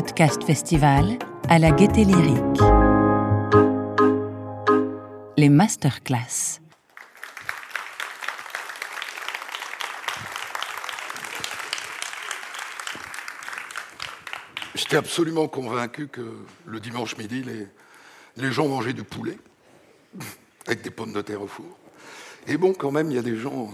[0.00, 1.18] Podcast Festival
[1.50, 2.62] à la Gaieté Lyrique.
[5.36, 6.62] Les masterclass.
[14.74, 16.22] J'étais absolument convaincu que
[16.64, 17.66] le dimanche midi, les,
[18.38, 19.36] les gens mangeaient du poulet
[20.66, 21.78] avec des pommes de terre au four.
[22.46, 23.70] Et bon, quand même, il y a des gens.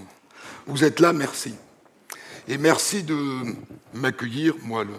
[0.66, 1.54] Vous êtes là, merci.
[2.48, 3.14] Et merci de
[3.94, 4.94] m'accueillir, moi, le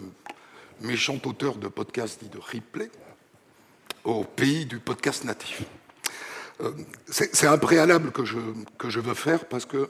[0.82, 2.90] méchant auteur de podcast dit de replay,
[4.04, 5.64] au pays du podcast natif.
[6.62, 6.72] Euh,
[7.10, 9.90] c'est un préalable que je, veux faire parce que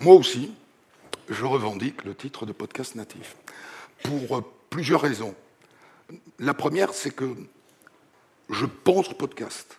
[0.00, 0.52] moi aussi,
[1.28, 3.36] je revendique le titre de podcast natif.
[4.02, 4.40] Pour euh,
[4.70, 5.34] plusieurs raisons.
[6.38, 7.34] La première, c'est que
[8.50, 9.78] je pense podcast.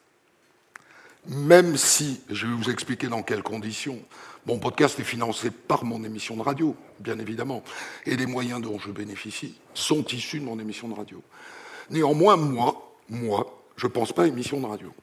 [1.27, 3.99] Même si, je vais vous expliquer dans quelles conditions,
[4.45, 7.63] mon podcast est financé par mon émission de radio, bien évidemment,
[8.05, 11.21] et les moyens dont je bénéficie sont issus de mon émission de radio.
[11.89, 14.93] Néanmoins, moi, moi, je ne pense pas émission de radio.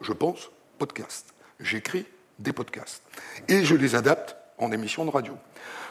[0.00, 1.34] Je pense podcast.
[1.60, 2.06] J'écris
[2.38, 3.02] des podcasts.
[3.48, 5.34] Et je les adapte en émission de radio.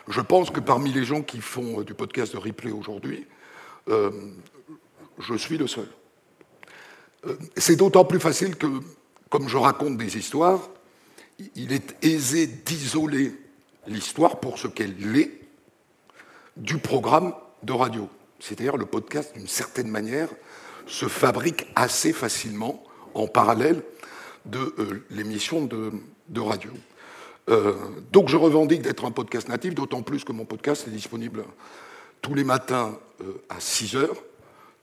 [0.08, 3.28] Je pense que parmi les gens qui font du podcast de replay aujourd'hui,
[3.90, 4.12] euh,
[5.20, 5.88] je suis le seul.
[7.26, 8.68] Euh, c'est d'autant plus facile que,
[9.30, 10.70] comme je raconte des histoires,
[11.56, 13.34] il est aisé d'isoler
[13.88, 15.32] l'histoire pour ce qu'elle est
[16.56, 18.10] du programme de radio.
[18.40, 20.30] C'est-à-dire le podcast, d'une certaine manière,
[20.86, 23.84] se fabrique assez facilement en parallèle
[24.46, 25.92] de euh, l'émission de,
[26.40, 26.72] radio.
[27.50, 27.74] Euh,
[28.12, 31.44] donc je revendique d'être un podcast natif, d'autant plus que mon podcast est disponible
[32.22, 32.98] tous les matins
[33.50, 34.24] à 6 heures,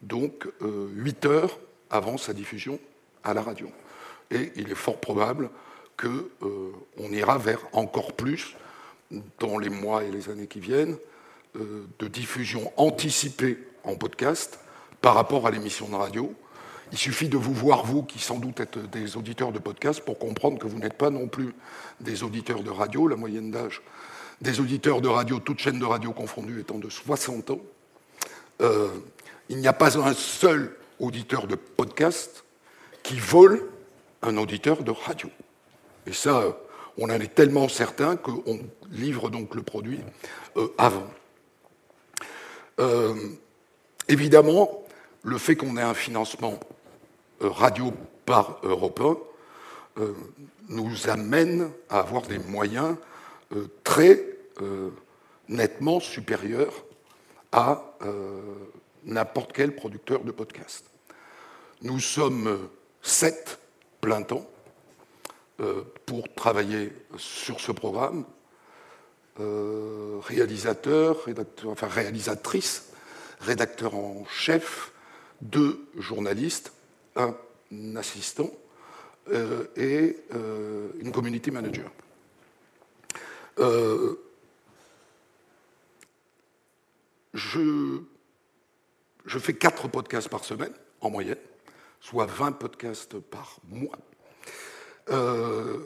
[0.02, 1.58] donc 8 heures
[1.90, 2.78] avant sa diffusion
[3.22, 3.68] à la radio.
[4.30, 5.50] Et il est fort probable
[5.96, 6.72] qu'on euh,
[7.10, 8.56] ira vers encore plus,
[9.38, 10.96] dans les mois et les années qui viennent,
[11.56, 14.58] euh, de diffusion anticipée en podcast
[15.00, 16.34] par rapport à l'émission de radio.
[16.92, 20.18] Il suffit de vous voir, vous, qui sans doute êtes des auditeurs de podcast, pour
[20.18, 21.54] comprendre que vous n'êtes pas non plus
[22.00, 23.08] des auditeurs de radio.
[23.08, 23.82] La moyenne d'âge
[24.40, 27.60] des auditeurs de radio, toutes chaînes de radio confondues, étant de 60 ans.
[28.60, 28.88] Euh,
[29.48, 32.44] il n'y a pas un seul auditeur de podcast
[33.02, 33.68] qui vole
[34.22, 35.28] un auditeur de radio.
[36.06, 36.56] Et ça,
[36.98, 38.60] on en est tellement certain qu'on
[38.90, 40.00] livre donc le produit
[40.56, 41.08] euh, avant.
[42.80, 43.14] Euh,
[44.08, 44.84] évidemment,
[45.22, 46.60] le fait qu'on ait un financement
[47.42, 47.92] euh, radio
[48.26, 49.00] par Europe
[49.98, 50.04] 1
[50.70, 52.96] nous amène à avoir des moyens
[53.84, 54.24] très
[55.46, 56.72] nettement supérieurs
[57.52, 57.96] à
[59.04, 60.86] n'importe quel producteur de podcast.
[61.82, 62.58] Nous sommes
[63.02, 63.60] sept
[64.00, 64.53] plein temps euh,
[66.06, 68.24] pour travailler sur ce programme.
[69.40, 72.92] Euh, réalisateur, rédacteur, enfin réalisatrice,
[73.40, 74.92] rédacteur en chef,
[75.40, 76.72] deux journalistes,
[77.16, 77.34] un
[77.96, 78.50] assistant
[79.32, 80.16] euh, et
[81.00, 81.90] une community manager.
[87.34, 88.02] je
[89.26, 91.38] je fais quatre podcasts par semaine, en moyenne,
[92.00, 93.98] soit 20 podcasts par mois.
[95.10, 95.78] Euh,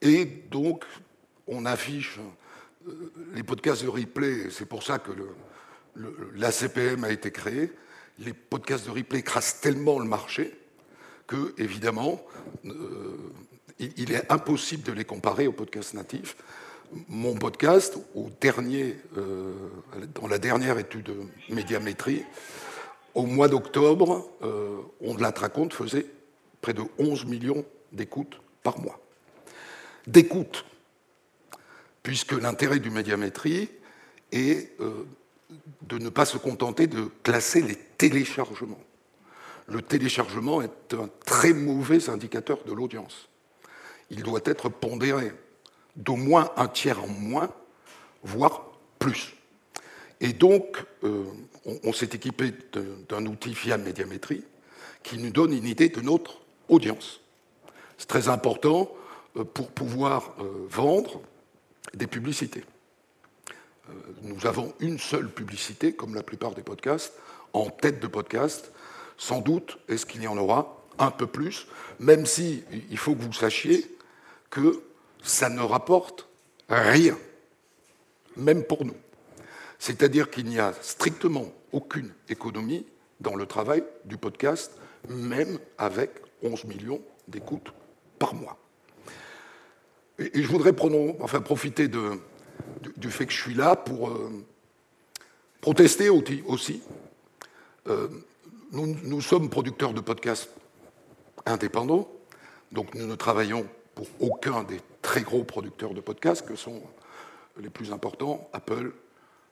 [0.00, 0.84] et donc,
[1.46, 2.18] on affiche
[2.88, 5.12] euh, les podcasts de replay, c'est pour ça que
[6.34, 7.70] l'ACPM a été créé.
[8.18, 10.52] Les podcasts de replay écrasent tellement le marché
[11.26, 12.20] que, évidemment,
[12.64, 13.16] euh,
[13.78, 16.36] il, est impossible de les comparer aux podcasts natifs.
[17.08, 18.98] Mon podcast, au dernier,
[20.14, 22.22] dans la dernière étude de médiamétrie,
[23.14, 24.28] au mois d'octobre,
[25.00, 25.32] On de la
[25.70, 26.04] faisait
[26.60, 29.00] près de 11 millions d'écoutes par mois.
[30.06, 30.64] D'écoutes,
[32.02, 33.70] puisque l'intérêt du médiamétrie
[34.32, 35.06] est euh,
[35.82, 38.82] de ne pas se contenter de classer les téléchargements.
[39.66, 43.28] Le téléchargement est un très mauvais indicateur de l'audience.
[44.10, 45.32] Il doit être pondéré
[45.96, 47.50] d'au moins un tiers en moins,
[48.22, 49.34] voire plus.
[50.20, 51.24] Et donc, euh,
[51.82, 52.52] on, s'est équipé
[53.08, 54.44] d'un outil fiable médiamétrie
[55.02, 57.21] qui nous donne une idée de notre audience.
[58.02, 58.90] C'est très important
[59.36, 61.20] euh, pour pouvoir euh, vendre
[61.94, 62.64] des publicités.
[64.22, 67.14] Nous avons une seule publicité, comme la plupart des podcasts,
[67.52, 68.72] en tête de podcast.
[69.16, 71.68] Sans doute, est-ce qu'il y en aura un peu plus,
[72.00, 73.86] même si il faut que vous sachiez
[74.50, 74.82] que
[75.22, 76.28] ça ne rapporte
[76.68, 77.16] rien,
[78.36, 78.96] même pour nous.
[79.78, 82.84] C'est-à-dire qu'il n'y a strictement aucune économie
[83.20, 84.72] dans le travail du podcast,
[85.08, 86.10] même avec
[86.42, 87.72] 11 millions d'écoutes
[88.22, 88.56] par mois.
[90.20, 90.72] Et, je voudrais
[91.20, 92.20] enfin, profiter de,
[92.96, 94.30] du, fait que je suis là pour euh,
[95.60, 96.82] protester aussi
[97.88, 98.08] Euh,
[98.70, 100.48] nous, sommes producteurs de podcasts
[101.46, 102.08] indépendants,
[102.70, 103.66] donc nous ne travaillons
[103.96, 106.80] pour aucun des très gros producteurs de podcasts que sont
[107.58, 108.92] les plus importants, Apple,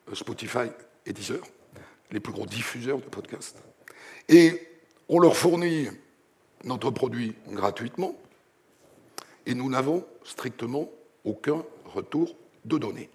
[0.09, 0.71] euh, Spotify
[1.07, 1.43] et Deezer,
[2.13, 3.59] les plus gros diffuseurs de podcasts.
[4.29, 4.63] Et
[5.09, 5.89] on leur fournit
[6.63, 8.15] notre produit gratuitement
[9.47, 10.89] et nous n'avons strictement
[11.25, 12.35] aucun retour
[12.65, 13.11] de données.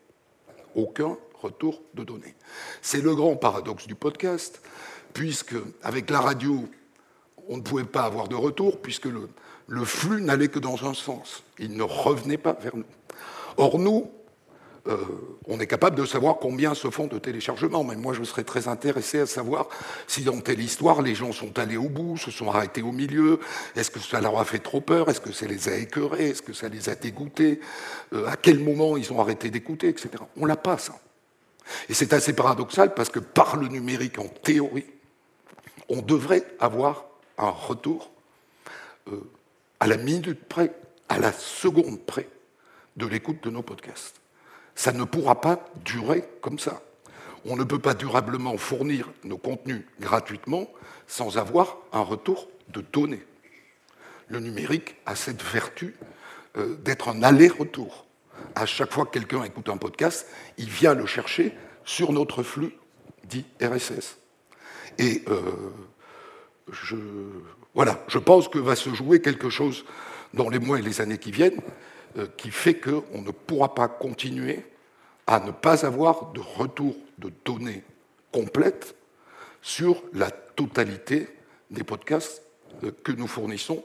[0.75, 2.35] Aucun retour de données.
[2.81, 4.61] C'est le grand paradoxe du podcast,
[5.13, 6.65] puisque avec la radio,
[7.47, 9.29] on ne pouvait pas avoir de retour, puisque le,
[9.67, 11.43] le flux n'allait que dans un sens.
[11.59, 12.85] Il ne revenait pas vers nous.
[13.57, 14.09] Or, nous,
[14.87, 14.97] euh,
[15.47, 17.83] on est capable de savoir combien se font de téléchargements.
[17.83, 19.67] Mais moi, je serais très intéressé à savoir
[20.07, 23.39] si dans telle histoire, les gens sont allés au bout, se sont arrêtés au milieu.
[23.75, 25.09] Est-ce que ça leur a fait trop peur?
[25.09, 26.29] Est-ce que ça les a écœurés?
[26.29, 27.59] Est-ce que ça les a dégoûtés?
[28.13, 30.09] Euh, À quel moment ils ont arrêté d'écouter, etc.
[30.37, 30.93] On l'a pas, ça.
[31.89, 34.85] Et c'est assez paradoxal parce que par le numérique, en théorie,
[35.89, 37.05] on devrait avoir
[37.39, 38.11] un retour
[39.07, 39.19] euh,
[39.79, 40.71] à la minute près,
[41.09, 42.29] à la seconde près
[42.97, 44.21] de l'écoute de nos podcasts
[44.75, 46.81] ça ne pourra pas durer comme ça.
[47.45, 50.67] On ne peut pas durablement fournir nos contenus gratuitement
[51.07, 53.23] sans avoir un retour de données.
[54.27, 55.95] Le numérique a cette vertu
[56.57, 58.05] euh, d'être un aller-retour.
[58.55, 60.27] À chaque fois que quelqu'un écoute un podcast,
[60.57, 61.53] il vient le chercher
[61.85, 62.73] sur notre flux
[63.23, 64.17] dit RSS.
[64.97, 65.41] Et euh,
[66.71, 66.95] je,
[67.73, 69.85] voilà, je pense que va se jouer quelque chose
[70.33, 71.61] dans les mois et les années qui viennent
[72.37, 74.63] qui fait qu'on ne pourra pas continuer
[75.27, 77.83] à ne pas avoir de retour de données
[78.31, 78.95] complètes
[79.61, 81.27] sur la totalité
[81.71, 82.43] des podcasts
[82.83, 83.83] euh, que nous fournissons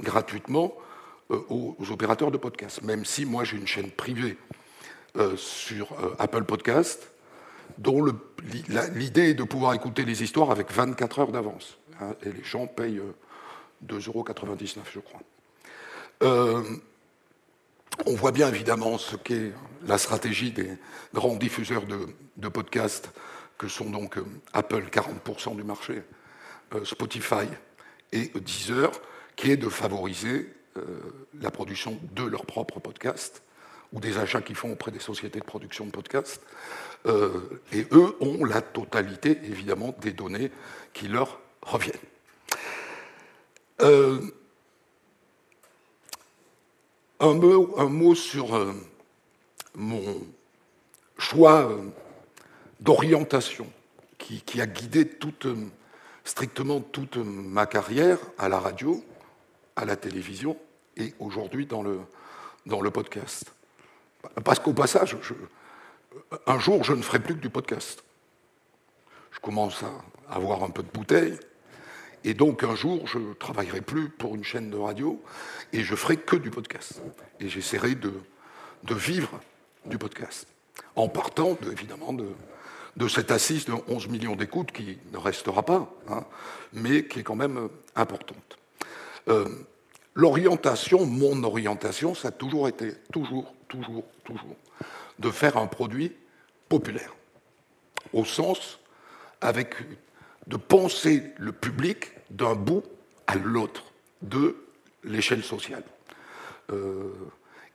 [0.00, 0.74] gratuitement
[1.30, 2.82] euh, aux opérateurs de podcasts.
[2.82, 4.36] Même si moi j'ai une chaîne privée
[5.38, 7.10] sur Apple Podcast,
[7.78, 8.04] dont
[8.94, 11.78] l'idée est de pouvoir écouter les histoires avec 24 heures d'avance.
[12.02, 13.00] Hein, et les gens payent
[13.86, 14.26] 2,99 euros,
[14.92, 15.22] je crois.
[18.04, 19.52] On voit bien évidemment ce qu'est
[19.86, 20.76] la stratégie des
[21.14, 23.10] grands diffuseurs de, podcasts,
[23.56, 26.02] que sont donc euh, Apple, 40% du marché,
[26.74, 27.46] euh, Spotify
[28.12, 28.92] et Deezer,
[29.34, 30.82] qui est de favoriser euh,
[31.40, 33.42] la production de leurs propres podcasts
[33.92, 36.42] ou des achats qu'ils font auprès des sociétés de production de podcasts.
[37.06, 40.50] et eux ont la totalité, évidemment, des données
[40.92, 41.94] qui leur reviennent.
[47.18, 48.74] Un mot, sur euh,
[49.74, 50.02] mon
[51.16, 51.78] choix euh,
[52.80, 53.66] d'orientation
[54.18, 55.10] qui, a guidé
[55.46, 55.54] euh,
[56.24, 59.02] strictement toute ma carrière à la radio,
[59.76, 60.58] à la télévision
[60.98, 62.00] et aujourd'hui dans le,
[62.66, 63.50] dans le podcast.
[64.44, 65.16] Parce qu'au passage,
[66.46, 68.04] un jour, je ne ferai plus que du podcast.
[69.30, 71.38] Je commence à avoir un peu de bouteille.
[72.24, 75.22] Et donc un jour, je ne travaillerai plus pour une chaîne de radio
[75.72, 77.00] et je ferai que du podcast.
[77.40, 78.12] Et j'essaierai de,
[78.90, 79.40] vivre
[79.84, 80.48] du podcast,
[80.94, 86.24] en partant évidemment de, cette assise de 11 millions d'écoutes qui ne restera pas, hein,
[86.72, 88.58] mais qui est quand même euh, importante.
[89.28, 89.46] Euh,
[90.14, 94.56] l'orientation, mon orientation, ça a toujours été, toujours, toujours, toujours,
[95.18, 96.12] de faire un produit
[96.68, 97.14] populaire,
[98.12, 98.78] au sens
[99.40, 99.76] avec
[100.46, 102.84] de penser le public d'un bout
[103.26, 103.84] à l'autre
[104.22, 104.56] de
[105.04, 105.84] l'échelle sociale.
[106.72, 107.12] Euh,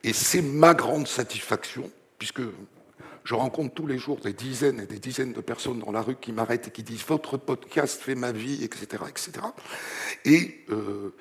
[0.02, 2.42] et c'est ma grande satisfaction, puisque
[3.24, 6.16] je rencontre tous les jours des dizaines et des dizaines de personnes dans la rue
[6.16, 9.04] qui m'arrêtent et qui disent Votre podcast fait ma vie, etc.
[9.08, 9.32] etc.
[10.24, 11.14] Et euh,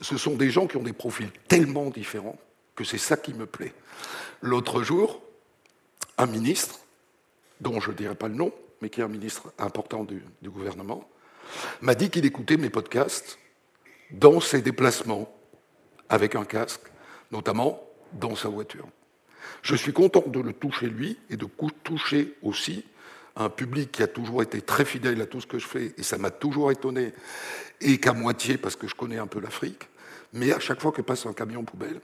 [0.00, 2.38] ce sont des gens qui ont des profils tellement différents
[2.76, 3.74] que c'est ça qui me plaît.
[4.42, 5.20] L'autre jour,
[6.18, 6.80] un ministre,
[7.60, 11.08] dont je ne dirai pas le nom, mais qui est un ministre important du, gouvernement,
[11.80, 13.38] m'a dit qu'il écoutait mes podcasts
[14.10, 15.32] dans ses déplacements
[16.08, 16.82] avec un casque,
[17.30, 17.82] notamment
[18.12, 18.88] dans sa voiture.
[19.62, 21.46] Je suis content de le toucher lui et de
[21.84, 22.84] toucher aussi
[23.36, 26.02] un public qui a toujours été très fidèle à tout ce que je fais, et
[26.02, 27.14] ça m'a toujours étonné,
[27.80, 29.88] et qu'à moitié parce que je connais un peu l'Afrique,
[30.32, 32.00] mais à chaque fois que passe un camion poubelle,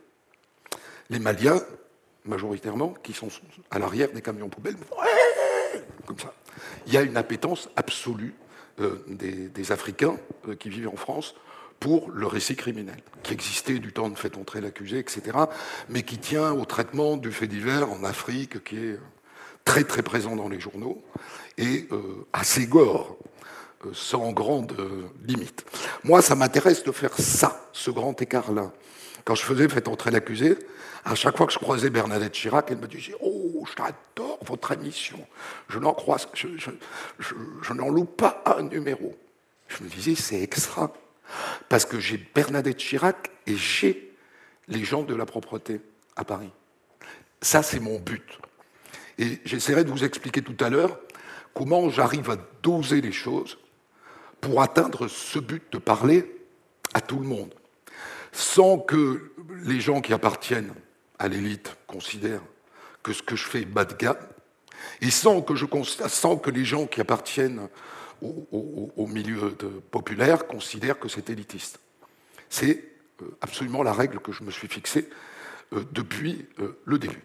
[1.10, 1.60] les Maliens,
[2.24, 3.28] majoritairement, qui sont
[3.70, 4.76] à l'arrière des camions poubelles,
[6.06, 6.32] comme ça
[6.86, 8.34] il y a une appétence absolue
[8.80, 10.16] euh, des, Africains
[10.48, 11.34] euh, qui vivent en France
[11.80, 15.22] pour le récit criminel, qui existait du temps de fait entrer l'accusé, etc.,
[15.88, 18.98] mais qui tient au traitement du fait divers en Afrique, qui est
[19.64, 21.02] très très présent dans les journaux,
[21.58, 23.16] et euh, assez gore,
[23.92, 24.76] sans grande
[25.26, 25.64] limite.
[26.04, 28.72] Moi, ça m'intéresse de faire ça, ce grand écart-là.
[29.24, 30.56] Quand je faisais fait entrer l'accusé,
[31.04, 33.35] à chaque fois que je croisais Bernadette Chirac, elle me disait Oh,
[33.66, 35.18] je t'adore, votre émission.
[35.68, 36.48] Je n'en crois, je,
[37.18, 39.14] je n'en loupe pas un numéro.
[39.68, 40.92] Je me disais, c'est extra.
[41.68, 44.14] Parce que j'ai Bernadette Chirac et j'ai
[44.68, 45.80] les gens de la propreté
[46.16, 46.52] à Paris.
[47.40, 48.38] Ça, c'est mon but.
[49.18, 50.98] Et j'essaierai de vous expliquer tout à l'heure
[51.54, 53.58] comment j'arrive à doser les choses
[54.40, 56.30] pour atteindre ce but de parler
[56.94, 57.54] à tout le monde,
[58.32, 59.32] sans que
[59.64, 60.74] les gens qui appartiennent
[61.18, 62.42] à l'élite considèrent
[63.06, 64.18] que ce que je fais est bas de gamme,
[65.00, 67.68] et sans que, les gens qui appartiennent
[68.20, 69.56] au, milieu
[69.92, 71.78] populaire considèrent que c'est élitiste.
[72.50, 72.82] C'est
[73.22, 75.08] euh, absolument la règle que je me suis fixée
[75.72, 77.22] euh, depuis euh, le début.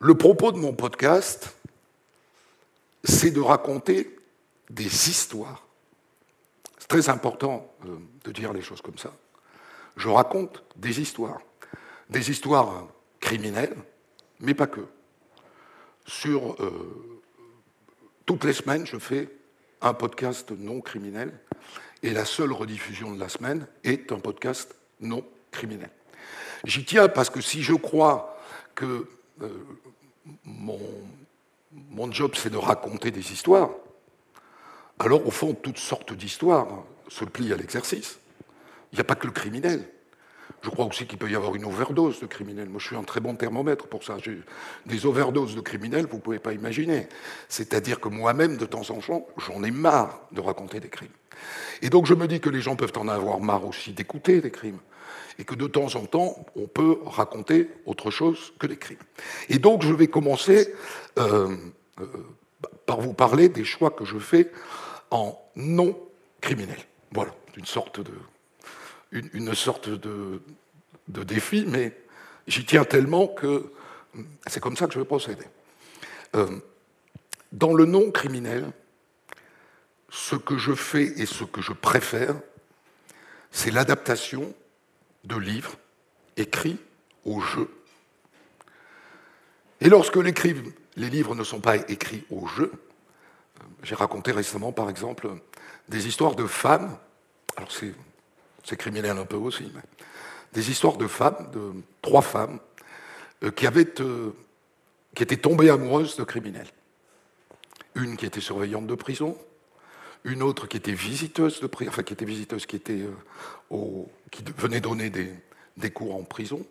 [0.00, 1.56] le propos de mon podcast,
[3.04, 4.16] c'est de raconter
[4.68, 5.66] des histoires.
[6.78, 7.74] C'est très important
[8.24, 9.12] de dire les choses comme ça.
[9.96, 11.40] Je raconte des histoires.
[12.10, 12.88] Des histoires
[13.20, 13.76] criminelles,
[14.40, 14.86] mais pas que.
[16.06, 16.56] Sur
[18.24, 19.28] toutes les semaines, je fais
[19.80, 21.32] un podcast non criminel
[22.02, 25.90] et la seule rediffusion de la semaine est un podcast non criminel.
[26.64, 28.38] J'y tiens parce que si je crois
[28.74, 29.08] que
[29.42, 29.48] euh,
[30.44, 30.80] mon,
[31.72, 33.70] mon job c'est de raconter des histoires,
[34.98, 38.18] alors au fond toutes sortes d'histoires se plient à l'exercice.
[38.92, 39.88] Il n'y a pas que le criminel.
[40.62, 42.68] Je crois aussi qu'il peut y avoir une overdose de criminels.
[42.68, 44.16] Moi, je suis un très bon thermomètre pour ça.
[44.86, 47.08] Des overdoses de criminels, vous ne pouvez pas imaginer.
[47.48, 51.08] C'est-à-dire que moi-même, de temps en temps, j'en ai marre de raconter des crimes.
[51.82, 54.50] Et donc, je me dis que les gens peuvent en avoir marre aussi d'écouter des
[54.50, 54.78] crimes.
[55.38, 58.98] Et que de temps en temps, on peut raconter autre chose que des crimes.
[59.48, 60.74] Et donc, je vais commencer
[61.18, 61.54] euh,
[62.00, 62.06] euh,
[62.86, 64.50] par vous parler des choix que je fais
[65.12, 65.96] en non
[66.40, 66.78] criminel.
[67.12, 68.12] Voilà, une sorte de
[69.12, 70.40] une, sorte de,
[71.06, 71.96] défi, mais
[72.46, 73.72] j'y tiens tellement que
[74.46, 75.44] c'est comme ça que je vais procéder.
[76.36, 76.58] Euh,
[77.52, 78.70] dans le non criminel,
[80.10, 82.34] ce que je fais et ce que je préfère,
[83.50, 84.54] c'est l'adaptation
[85.24, 85.76] de livres
[86.36, 86.78] écrits
[87.24, 87.70] au jeu.
[89.80, 94.90] Et lorsque les livres ne sont pas écrits au jeu, euh, j'ai raconté récemment, par
[94.90, 95.30] exemple,
[95.88, 96.96] des histoires de femmes.
[97.56, 97.94] Alors c'est
[98.68, 99.80] c'est criminel un peu aussi, mais
[100.52, 101.72] des histoires de femmes, de
[102.02, 102.58] trois femmes,
[103.42, 104.32] euh, qui, avaient, euh,
[105.14, 106.68] qui étaient tombées amoureuses de criminels.
[107.94, 109.38] Une qui était surveillante de prison,
[110.24, 113.00] une autre qui était visiteuse de prison, enfin qui était visiteuse, qui, était,
[113.72, 115.32] euh, qui venait donner des,
[115.76, 116.66] des cours en prison,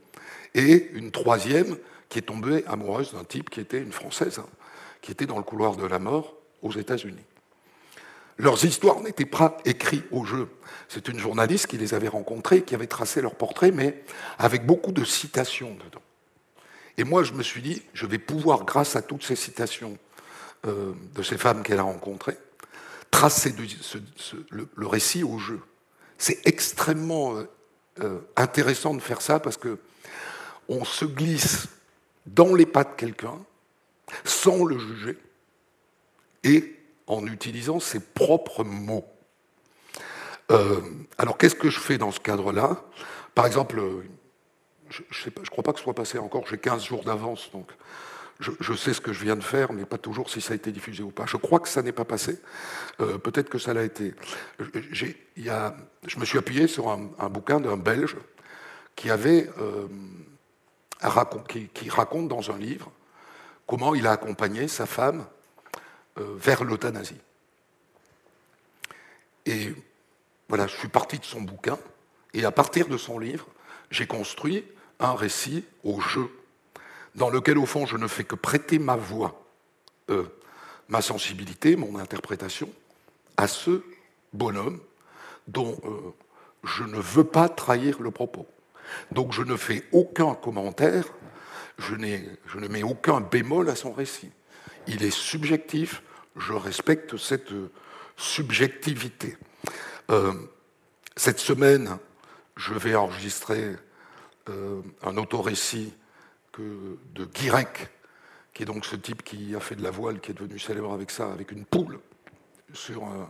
[0.53, 1.77] et une troisième
[2.09, 4.47] qui est tombée amoureuse d'un type qui était une Française, hein,
[5.01, 7.25] qui était dans le couloir de la mort aux États-Unis.
[8.37, 10.47] Leurs histoires n'étaient pas écrites au jeu.
[10.87, 14.03] C'est une journaliste qui les avait rencontrées, qui avait tracé leur portrait, mais
[14.37, 16.01] avec beaucoup de citations dedans.
[16.97, 19.97] Et moi, je me suis dit, je vais pouvoir, grâce à toutes ces citations
[20.65, 22.37] euh, de ces femmes qu'elle a rencontrées,
[23.11, 23.53] tracer
[24.49, 25.59] le, récit au jeu.
[26.17, 27.49] C'est extrêmement euh,
[28.01, 29.79] euh, intéressant de faire ça parce que
[30.69, 31.67] on se glisse
[32.25, 33.39] dans les pas de quelqu'un
[34.25, 35.17] sans le juger
[36.43, 36.76] et
[37.07, 39.05] en utilisant ses propres mots.
[40.51, 40.81] Euh,
[41.17, 42.81] alors qu'est-ce que je fais dans ce cadre-là?
[43.35, 43.81] Par exemple,
[44.89, 47.71] je ne crois pas que ce soit passé encore, j'ai 15 jours d'avance, donc
[48.39, 50.71] je, sais ce que je viens de faire, mais pas toujours si ça a été
[50.71, 51.25] diffusé ou pas.
[51.25, 52.39] Je crois que ça n'est pas passé,
[52.99, 54.13] euh, peut-être que ça l'a été.
[54.59, 58.15] Je me suis appuyé sur un, bouquin d'un Belge
[58.95, 59.87] qui, avait, euh,
[61.47, 62.91] qui, raconte dans un livre
[63.65, 65.25] comment il a accompagné sa femme
[66.17, 67.19] vers l'euthanasie.
[69.45, 69.73] Et
[70.49, 71.77] voilà, je suis parti de son bouquin,
[72.33, 73.47] et à partir de son livre,
[73.91, 74.65] j'ai construit
[74.99, 76.29] un récit au jeu,
[77.15, 79.43] dans lequel, au fond, je ne fais que prêter ma voix,
[80.09, 80.25] euh,
[80.89, 82.69] ma sensibilité, mon interprétation,
[83.37, 83.83] à ce
[84.33, 84.79] bonhomme
[85.47, 86.13] dont euh,
[86.63, 88.45] je ne veux pas trahir le propos.
[89.11, 91.05] Donc je ne fais aucun commentaire,
[91.77, 94.31] je ne mets aucun bémol à son récit.
[94.87, 96.01] Il est subjectif,
[96.37, 97.51] je respecte cette
[98.15, 99.37] subjectivité.
[100.09, 100.33] Euh,
[101.15, 101.97] cette semaine,
[102.55, 103.75] je vais enregistrer
[104.49, 105.93] euh, un autorécit
[106.59, 107.89] de Guirec,
[108.51, 110.91] qui est donc ce type qui a fait de la voile, qui est devenu célèbre
[110.91, 111.99] avec ça, avec une poule
[112.73, 113.25] sur, euh,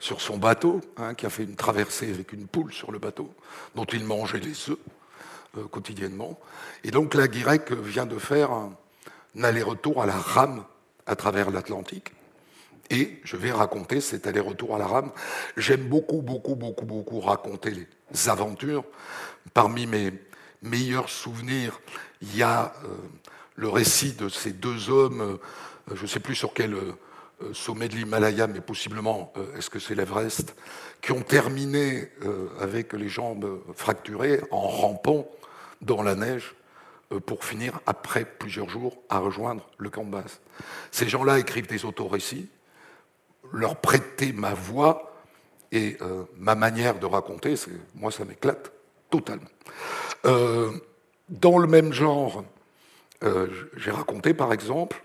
[0.00, 3.34] son bateau, hein, qui a fait une traversée avec une poule sur le bateau,
[3.74, 4.78] dont il mangeait les œufs
[5.70, 6.40] quotidiennement.
[6.82, 8.72] Et donc là, Guirec vient de faire un
[9.42, 10.64] aller-retour à la rame
[11.04, 12.14] à travers l'Atlantique
[12.92, 15.10] et je vais raconter cet aller-retour à la rame.
[15.56, 18.84] J'aime beaucoup, beaucoup, beaucoup, beaucoup raconter les aventures.
[19.54, 20.12] Parmi mes,
[20.62, 21.80] meilleurs souvenirs,
[22.20, 22.72] il y a
[23.56, 25.38] le récit de ces deux hommes,
[25.92, 26.76] je ne sais plus sur quel
[27.52, 30.54] sommet de l'Himalaya, mais possiblement, est-ce que c'est l'Everest,
[31.00, 32.08] qui ont terminé
[32.60, 35.26] avec les jambes fracturées en rampant
[35.80, 36.54] dans la neige
[37.26, 40.40] pour finir, après plusieurs jours, à rejoindre le camp de base.
[40.92, 42.48] Ces gens-là écrivent des autorécits,
[43.52, 45.12] leur prêter ma voix
[45.70, 47.54] et euh, ma manière de raconter,
[47.94, 48.72] moi ça m'éclate
[49.10, 49.48] totalement.
[50.24, 50.70] Euh,
[51.28, 52.44] dans le même genre,
[53.24, 55.02] euh, j'ai raconté par exemple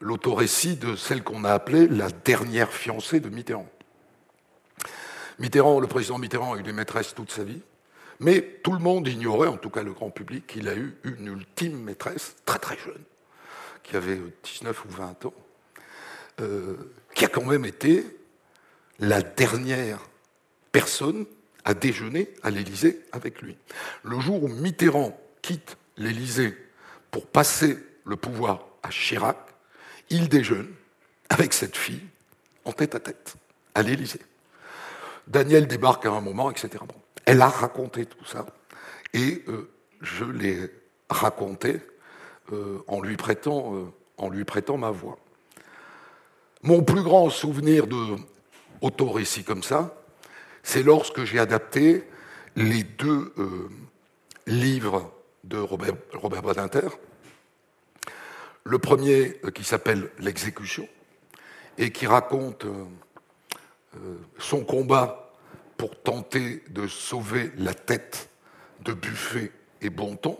[0.00, 3.68] l'autorécit de celle qu'on a appelée la dernière fiancée de Mitterrand.
[5.38, 7.60] Mitterrand, le président Mitterrand a eu des maîtresses toute sa vie,
[8.18, 11.28] mais tout le monde ignorait, en tout cas le grand public, qu'il a eu une
[11.28, 13.02] ultime maîtresse, très très jeune,
[13.84, 15.34] qui avait 19 ou 20 ans,
[16.40, 16.74] euh,
[17.14, 18.04] qui a quand même été
[18.98, 20.00] la dernière
[20.72, 21.26] personne
[21.64, 23.56] à déjeuner à l'Élysée avec lui.
[24.02, 26.56] Le jour où Mitterrand quitte l'Élysée
[27.12, 29.38] pour passer le pouvoir à Chirac,
[30.10, 30.68] il déjeune
[31.28, 32.02] avec cette fille
[32.64, 33.36] en tête à tête
[33.74, 34.20] à l'Élysée.
[35.28, 36.82] Daniel débarque à un moment, etc.
[37.26, 38.44] elle a raconté tout ça
[39.12, 40.68] et euh, je l'ai
[41.08, 41.80] raconté
[42.52, 45.16] euh, en, lui prêtant, en lui prêtant ma voix.
[46.66, 48.16] Mon plus grand souvenir de
[48.80, 49.94] autorécit comme ça,
[50.62, 52.04] c'est lorsque j'ai adapté
[52.56, 53.68] les deux euh,
[54.46, 55.12] livres
[55.44, 56.88] de Robert, Robert Badinter.
[58.64, 60.88] Le premier euh, qui s'appelle L'exécution
[61.76, 65.34] et qui raconte euh, son combat
[65.76, 68.30] pour tenter de sauver la tête
[68.80, 69.52] de Buffet
[69.82, 70.38] et Bonton.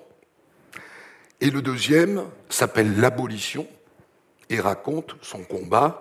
[1.42, 3.68] Et le deuxième s'appelle L'abolition
[4.48, 6.00] et raconte son combat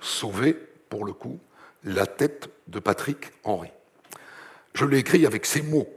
[0.00, 0.54] sauver,
[0.88, 1.38] pour le coup,
[1.84, 3.70] la tête de Patrick Henry.
[4.74, 5.88] Je l'ai écrit avec ces mots.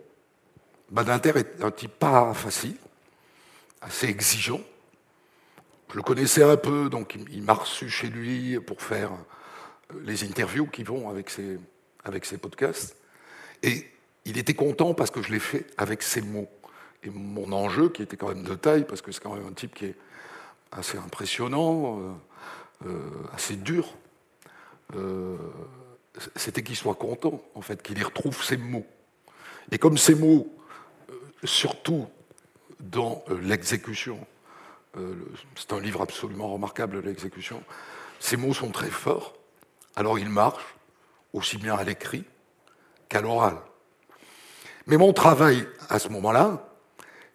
[0.90, 2.76] Badinter est un type pas facile,
[3.82, 4.62] assez exigeant.
[5.92, 10.24] Je le connaissais un peu, donc il m'a reçu chez lui pour faire euh, les
[10.24, 11.60] interviews qui vont avec ses,
[12.06, 12.96] avec ses podcasts.
[13.62, 13.86] Et
[14.26, 16.50] il était content parce que je l'ai fait avec ces mots.
[17.04, 19.54] Et mon enjeu, qui était quand même de taille, parce que c'est quand même un
[19.54, 19.96] type qui est
[20.72, 22.12] assez impressionnant, euh,
[23.34, 23.94] assez dur,
[24.96, 25.38] euh,
[26.36, 28.86] c'était qu'il soit content, en fait, qu'il y retrouve ses mots.
[29.72, 30.54] Et comme ces mots,
[31.10, 31.14] euh,
[31.44, 32.08] surtout
[32.80, 34.20] dans l'exécution,
[35.56, 37.64] c'est un livre absolument remarquable, l'exécution,
[38.20, 39.36] ces mots sont très forts,
[39.96, 40.76] alors il marche
[41.32, 42.26] aussi bien à l'écrit
[43.08, 43.58] qu'à l'oral.
[44.88, 46.68] Mais mon travail à ce moment-là,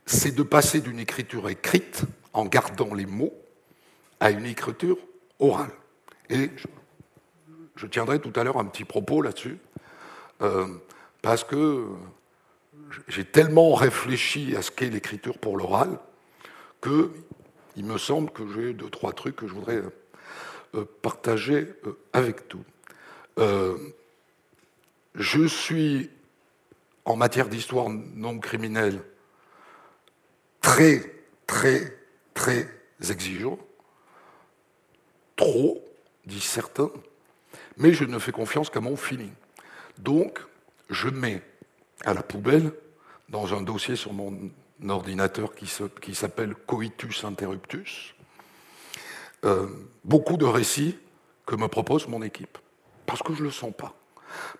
[0.04, 3.32] c'est de passer d'une écriture écrite, en gardant les mots,
[4.20, 4.98] à une écriture
[6.30, 6.50] Et
[7.76, 9.58] je, tiendrai tout à l'heure un petit propos là-dessus,
[10.42, 10.66] euh,
[11.22, 11.86] parce que
[13.08, 15.98] j'ai tellement réfléchi à ce qu'est l'écriture pour l'oral
[16.80, 17.10] que
[17.76, 19.82] il me semble que j'ai deux, trois trucs que je voudrais
[20.74, 22.64] euh, partager euh, avec tout.
[25.14, 26.10] je suis,
[27.04, 29.02] en matière d'histoire non criminelle,
[30.60, 31.02] très,
[31.46, 31.96] très,
[32.34, 32.66] très
[33.10, 33.58] exigeant
[35.36, 35.84] trop,
[36.24, 36.90] disent certains,
[37.76, 39.32] mais je ne fais confiance qu'à mon feeling.
[39.98, 40.40] Donc,
[40.90, 41.42] je mets
[42.04, 42.72] à la poubelle,
[43.28, 44.50] dans un dossier sur mon
[44.88, 48.14] ordinateur qui s'appelle Coitus Interruptus,
[49.44, 49.66] euh,
[50.04, 50.96] beaucoup de récits
[51.44, 52.58] que me propose mon équipe.
[53.06, 53.94] Parce que je ne le sens pas.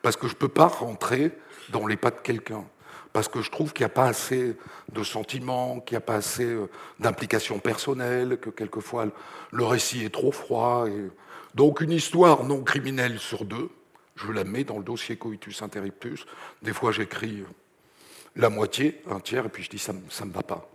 [0.03, 1.33] Parce que je ne peux pas rentrer
[1.71, 2.65] dans les pas de quelqu'un
[3.13, 4.57] parce que je trouve qu'il n'y a pas assez
[4.93, 6.69] de sentiments, qu'il n'y a pas assez euh,
[7.01, 9.07] d'implication personnelle, que quelquefois
[9.53, 10.87] le récit est trop froid.
[11.55, 13.71] Donc une histoire non criminelle sur deux,
[14.17, 16.27] je la mets dans le dossier coitus interruptus.
[16.63, 17.47] Des fois j'écris euh,
[18.37, 20.69] la moitié, un tiers, et puis je dis ça ne me va pas,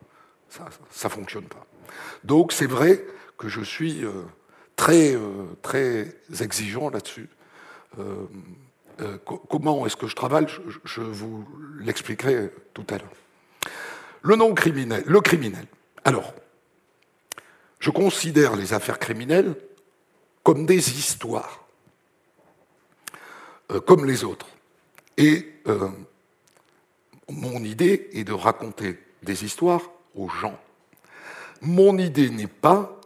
[0.49, 0.65] ça
[1.03, 1.65] ne fonctionne pas.
[2.23, 3.05] Donc c'est vrai
[3.37, 4.23] que je suis euh,
[4.75, 5.15] très,
[5.61, 7.29] très exigeant là-dessus.
[9.49, 10.47] Comment est-ce que je travaille
[10.83, 11.45] je, vous
[11.79, 13.11] l'expliquerai tout à l'heure.
[14.21, 15.65] Le non criminel, le criminel.
[16.03, 16.33] Alors,
[17.79, 19.55] je considère les affaires criminelles
[20.43, 21.65] comme des histoires,
[23.71, 24.47] euh, comme les autres.
[25.17, 25.89] Et euh,
[27.29, 29.81] mon idée est de raconter des histoires
[30.15, 30.59] aux gens.
[31.61, 32.99] Mon idée n'est pas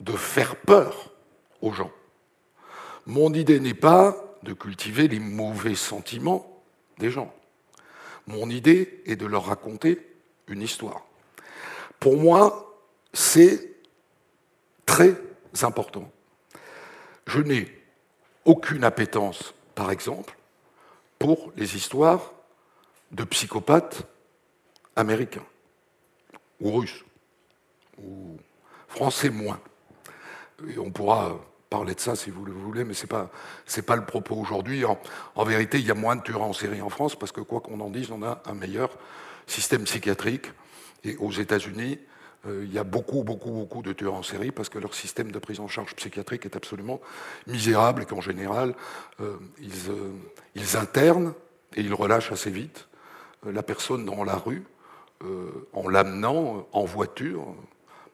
[0.00, 1.10] de faire peur
[1.60, 1.90] aux gens.
[3.06, 6.62] Mon idée n'est pas de cultiver les mauvais sentiments
[6.98, 7.34] des gens.
[8.26, 10.06] Mon idée est de leur raconter
[10.48, 11.04] une histoire.
[11.98, 12.78] Pour moi,
[13.12, 13.74] c'est
[14.86, 15.14] très
[15.62, 16.10] important.
[17.26, 17.82] Je n'ai
[18.44, 20.36] aucune appétence, par exemple,
[21.18, 22.32] pour les histoires
[23.10, 24.02] de psychopathes
[24.96, 25.46] américains,
[26.60, 27.04] ou russes,
[28.02, 28.36] ou
[28.88, 29.60] français moins.
[30.78, 31.38] On pourra
[31.70, 34.84] parler de ça si vous le voulez, mais ce n'est pas, le propos aujourd'hui.
[34.84, 37.60] En, vérité, il y a moins de tueurs en série en France, parce que quoi
[37.60, 38.90] qu'on en dise, on a un meilleur
[39.46, 40.46] système psychiatrique.
[41.04, 41.98] Et aux États-Unis,
[42.46, 45.32] euh, il y a beaucoup, beaucoup, beaucoup de tueurs en série parce que leur système
[45.32, 47.00] de prise en charge psychiatrique est absolument
[47.46, 48.74] misérable et qu'en général,
[49.20, 49.36] euh,
[49.88, 50.12] euh,
[50.54, 51.34] ils, internent
[51.74, 52.88] et ils relâchent assez vite
[53.44, 54.64] la personne dans la rue
[55.72, 57.54] en l'amenant en voiture,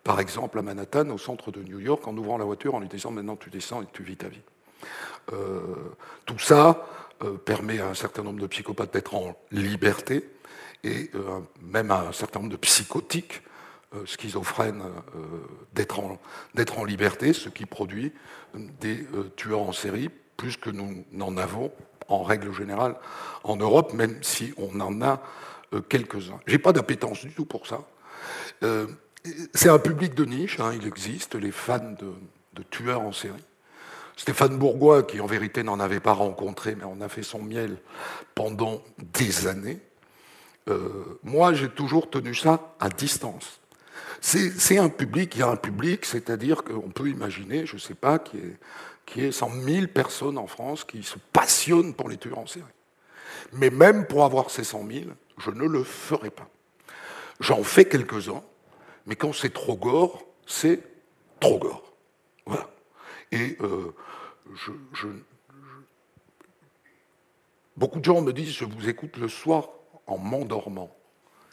[0.05, 2.89] par exemple à Manhattan, au centre de New York, en ouvrant la voiture, en lui
[2.89, 4.43] disant maintenant tu descends et tu vis ta vie.
[6.27, 6.87] tout ça
[7.47, 10.29] permet à un certain nombre de psychopathes d'être en liberté
[10.83, 11.11] et
[11.63, 13.43] même à un certain nombre de psychotiques
[13.95, 15.21] euh, schizophrène euh,
[15.73, 16.19] d'être en,
[16.77, 18.13] en, liberté, ce qui produit
[18.55, 21.71] des euh, tueurs en série, plus que nous n'en avons
[22.09, 22.97] en règle générale
[23.45, 25.23] en Europe, même si on en a
[25.89, 26.41] quelques-uns.
[26.47, 27.81] J'ai pas d'appétence du tout pour ça.
[29.55, 32.13] C'est un public de niche, hein, il existe, les fans de,
[32.55, 33.45] de, tueurs en série.
[34.17, 37.79] Stéphane Bourgois, qui en vérité n'en avait pas rencontré, mais on a fait son miel
[38.35, 39.81] pendant des années,
[41.23, 43.61] moi j'ai toujours tenu ça à distance.
[44.21, 47.95] C'est un public, il y a un public, c'est-à-dire qu'on peut imaginer, je ne sais
[47.95, 48.57] pas, qu'il
[49.17, 52.65] y, ait, 100 000 personnes en France qui se passionnent pour les tueurs en série.
[53.53, 55.05] Mais même pour avoir ces 100 000,
[55.37, 56.49] je ne le ferai pas.
[57.41, 58.43] J'en fais quelques-uns,
[59.07, 60.81] mais quand c'est trop gore, c'est
[61.41, 61.93] trop gore.
[62.47, 62.69] Voilà.
[63.33, 63.95] Et euh,
[67.77, 69.69] beaucoup de gens me disent, je vous écoute le soir
[70.07, 70.95] en m'endormant.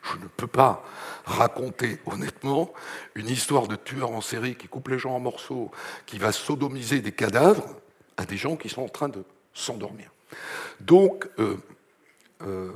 [0.04, 0.84] Je ne peux pas
[1.26, 2.74] raconter honnêtement
[3.16, 5.72] une histoire de tueur en série qui coupe les gens en morceaux,
[6.06, 7.76] qui va sodomiser des cadavres
[8.18, 10.12] à des gens qui sont en train de s'endormir.
[10.80, 11.58] Donc, euh,
[12.42, 12.72] euh,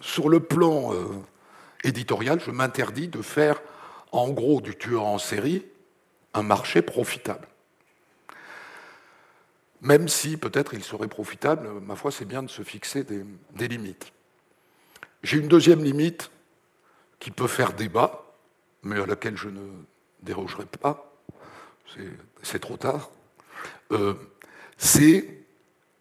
[0.00, 0.92] sur le plan
[1.84, 3.62] éditorial, je m'interdis de faire
[4.12, 5.66] en gros du tueur en série
[6.34, 7.48] un marché profitable.
[9.80, 14.12] Même si peut-être il serait profitable, ma foi, c'est bien de se fixer des limites.
[15.22, 16.30] J'ai une deuxième limite
[17.18, 18.24] qui peut faire débat,
[18.82, 19.60] mais à laquelle je ne
[20.22, 21.12] dérogerai pas,
[22.42, 23.10] c'est trop tard,
[23.92, 24.14] euh,
[24.78, 25.44] c'est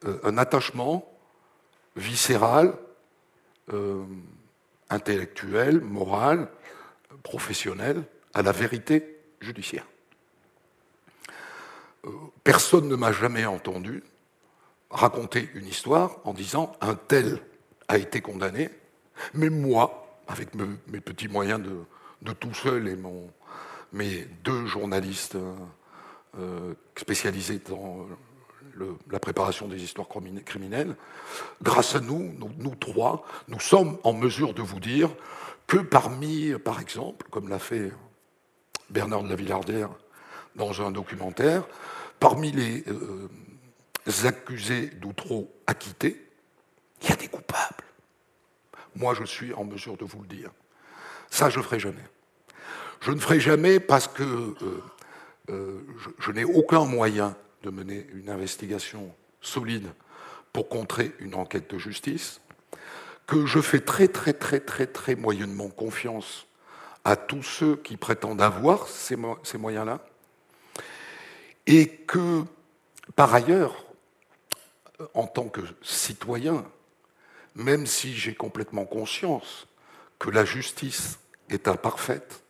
[0.06, 1.08] euh, un attachement
[1.96, 2.74] viscéral,
[3.74, 4.04] euh,
[4.90, 6.50] intellectuel, moral,
[7.24, 9.86] professionnel à la vérité judiciaire.
[12.44, 14.04] Personne ne m'a jamais entendu
[14.90, 17.40] raconter une histoire en disant un tel
[17.88, 18.70] a été condamné,
[19.34, 21.62] mais moi, avec mes, petits moyens
[22.22, 23.30] de, tout seul et mon,
[23.94, 25.38] mes deux journalistes
[26.40, 28.08] euh, spécialisés dans
[29.10, 30.08] la préparation des histoires
[30.46, 30.96] criminelles,
[31.62, 35.10] grâce à nous, nous, trois, nous sommes en mesure de vous dire
[35.72, 37.94] que parmi, par exemple, comme l'a fait
[38.90, 39.90] Bernard de la Villardière
[40.54, 41.64] dans un documentaire,
[42.20, 43.30] parmi les euh,
[44.26, 46.28] accusés d'outreau acquittés,
[47.02, 47.86] il y a des coupables.
[48.98, 50.52] Moi, je suis en mesure de vous le dire.
[51.30, 52.04] Ça, je ne ferai jamais.
[53.00, 54.84] Je ne ferai jamais parce que euh,
[55.52, 55.80] euh,
[56.20, 59.88] je, n'ai aucun moyen de mener une investigation solide
[60.52, 62.42] pour contrer une enquête de justice,
[63.32, 66.48] que je fais très très très très très moyennement confiance
[67.06, 70.02] à tous ceux qui prétendent avoir ces, ces moyens-là,
[71.66, 72.44] et que,
[73.16, 73.86] par ailleurs,
[75.14, 76.66] en tant que citoyen,
[77.56, 79.66] même si j'ai complètement conscience
[80.20, 81.18] que la justice
[81.50, 82.44] est imparfaite,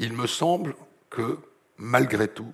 [0.00, 0.74] il me semble
[1.08, 1.38] que,
[1.76, 2.52] malgré tout,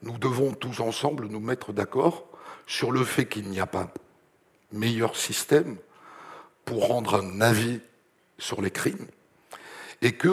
[0.00, 2.24] nous devons tous ensemble nous mettre d'accord
[2.66, 3.92] sur le fait qu'il n'y a pas
[4.72, 5.76] meilleur système
[6.70, 7.80] pour rendre un avis
[8.38, 9.08] sur les crimes
[10.02, 10.28] et que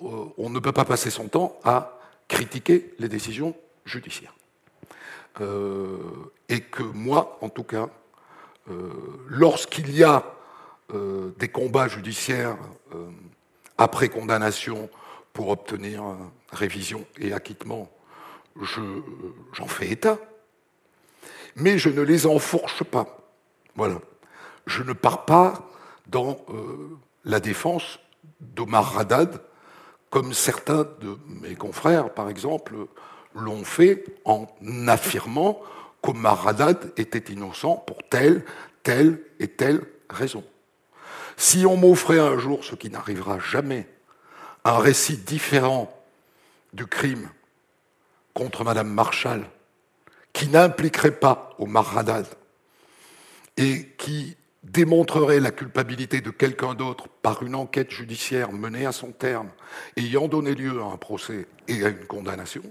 [0.00, 4.36] euh, on ne peut pas passer son temps à critiquer les décisions judiciaires.
[5.40, 5.98] Euh,
[6.48, 7.88] et que moi, en tout cas,
[8.70, 8.90] euh,
[9.26, 10.24] lorsqu'il y a
[11.38, 12.58] des combats judiciaires
[13.78, 14.90] après condamnation
[15.32, 16.04] pour obtenir
[16.52, 17.90] révision et acquittement,
[19.54, 20.18] j'en fais état.
[21.56, 23.32] Mais je ne les enfourche pas.
[23.74, 24.02] Voilà.
[24.66, 25.71] Je ne pars pas
[26.06, 26.44] dans
[27.24, 27.98] la défense
[28.40, 29.40] d'Omar Haddad,
[30.10, 32.74] comme certains de mes confrères, par exemple,
[33.34, 34.46] l'ont fait en
[34.86, 35.60] affirmant
[36.02, 38.44] qu'Omar Haddad était innocent pour telle,
[38.82, 40.44] telle et telle raison.
[41.36, 43.88] Si on m'offrait un jour, ce qui n'arrivera jamais,
[44.64, 45.92] un récit différent
[46.72, 47.28] du crime
[48.34, 49.44] contre Madame Marshall,
[50.32, 52.26] qui n'impliquerait pas Omar Haddad
[53.56, 59.10] et qui démontrerait la culpabilité de quelqu'un d'autre par une enquête judiciaire menée à son
[59.10, 59.50] terme,
[59.96, 62.62] ayant donné lieu à un procès et à une condamnation,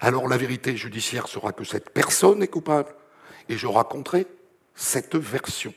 [0.00, 2.94] alors la vérité judiciaire sera que cette personne est coupable,
[3.48, 4.26] et je raconterai
[4.74, 5.74] cette version.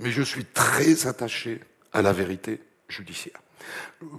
[0.00, 1.60] Mais je suis très attaché
[1.92, 3.40] à la vérité judiciaire.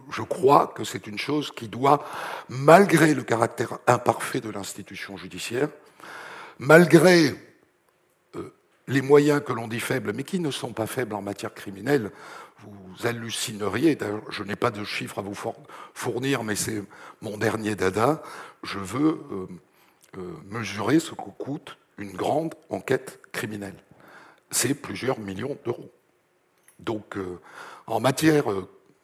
[0.09, 2.03] Je crois que c'est une chose qui doit,
[2.49, 5.69] malgré le caractère imparfait de l'institution judiciaire,
[6.57, 7.35] malgré
[8.87, 12.11] les moyens que l'on dit faibles, mais qui ne sont pas faibles en matière criminelle,
[12.59, 13.97] vous hallucineriez,
[14.29, 15.37] je n'ai pas de chiffres à vous
[15.93, 16.81] fournir, mais c'est
[17.21, 18.23] mon dernier dada,
[18.63, 19.47] je veux euh,
[20.17, 23.75] euh, mesurer ce que coûte une grande enquête criminelle.
[24.51, 25.91] C'est plusieurs millions d'euros.
[26.79, 27.17] Donc,
[27.87, 28.45] en matière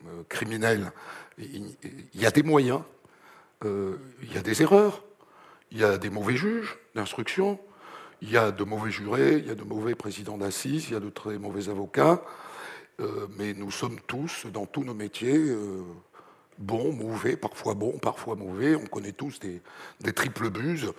[0.05, 0.91] euh, criminel,
[1.37, 1.75] il
[2.15, 2.81] y a des moyens,
[3.63, 5.03] euh, il y a des erreurs,
[5.71, 7.59] il y a des mauvais juges d'instruction,
[8.21, 10.95] il y a de mauvais jurés, il y a de mauvais présidents d'assises, il y
[10.95, 12.21] a de très mauvais avocats,
[12.99, 15.39] euh, mais nous sommes tous, dans tous nos métiers,
[16.57, 18.75] bons, mauvais, parfois bons, parfois mauvais.
[18.75, 19.61] On connaît tous des,
[20.13, 20.93] triples buses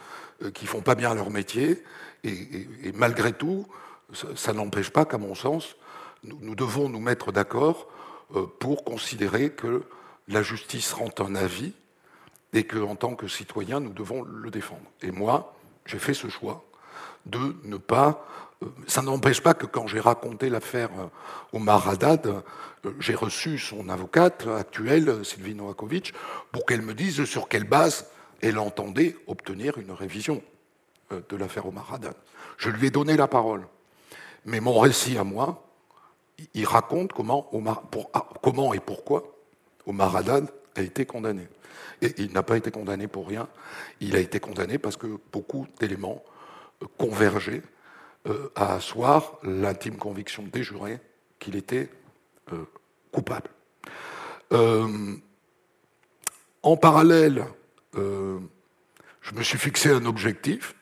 [0.55, 1.83] qui font pas bien leur métier,
[2.25, 3.67] et, malgré tout,
[4.35, 5.77] ça, n'empêche pas qu'à mon sens,
[6.25, 7.89] nous devons nous mettre d'accord
[8.37, 9.83] euh, pour considérer que
[10.29, 11.73] la justice rend un avis
[12.53, 14.85] et qu'en tant que citoyen, nous devons le défendre.
[15.03, 15.55] Et moi,
[15.87, 16.65] j'ai fait ce choix
[17.27, 18.27] de ne pas...
[18.63, 20.91] Euh, ça n'empêche pas que quand j'ai raconté l'affaire
[21.55, 22.43] euh, Haddad,
[22.99, 26.13] j'ai reçu son avocate actuelle, Sylvie Novakovic,
[26.51, 28.07] pour qu'elle me dise sur quelle base
[28.41, 30.43] elle entendait obtenir une révision
[31.11, 32.15] de l'affaire Omar Haddad.
[32.57, 33.67] Je lui ai donné la parole.
[34.45, 35.65] Mais mon récit à moi,
[36.55, 37.49] il raconte comment,
[38.15, 39.23] ah, comment et pourquoi
[39.87, 41.49] Omar Haddad a été condamné.
[42.01, 43.49] Et il n'a pas été condamné pour rien.
[44.01, 46.23] Il a été condamné parce que beaucoup d'éléments
[46.83, 47.63] euh, convergeaient
[48.27, 51.01] euh, à asseoir l'intime conviction des jurés
[51.39, 51.89] qu'il était
[52.53, 52.65] euh,
[53.11, 53.51] coupable.
[56.63, 57.45] en parallèle,
[57.95, 60.75] je me suis fixé un objectif,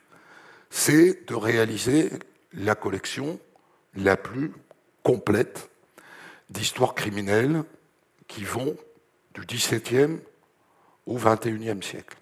[0.70, 2.10] c'est de réaliser
[2.52, 3.38] la collection
[3.94, 4.52] la plus
[5.02, 5.70] complète
[6.50, 7.62] d'histoires criminelles
[8.26, 8.76] qui vont
[9.34, 10.18] du XVIIe
[11.06, 12.18] au XXIe siècle.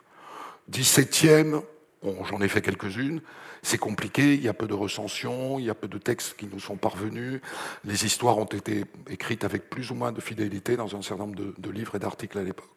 [0.70, 1.62] XVIIe,
[2.02, 3.20] j'en ai fait quelques-unes,
[3.62, 6.46] c'est compliqué, il y a peu de recensions, il y a peu de textes qui
[6.46, 7.40] nous sont parvenus,
[7.84, 11.54] les histoires ont été écrites avec plus ou moins de fidélité dans un certain nombre
[11.58, 12.70] de, livres et d'articles à l'époque.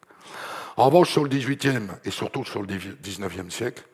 [0.76, 3.84] En revanche, sur le XVIIIe et surtout sur le XIXe siècle,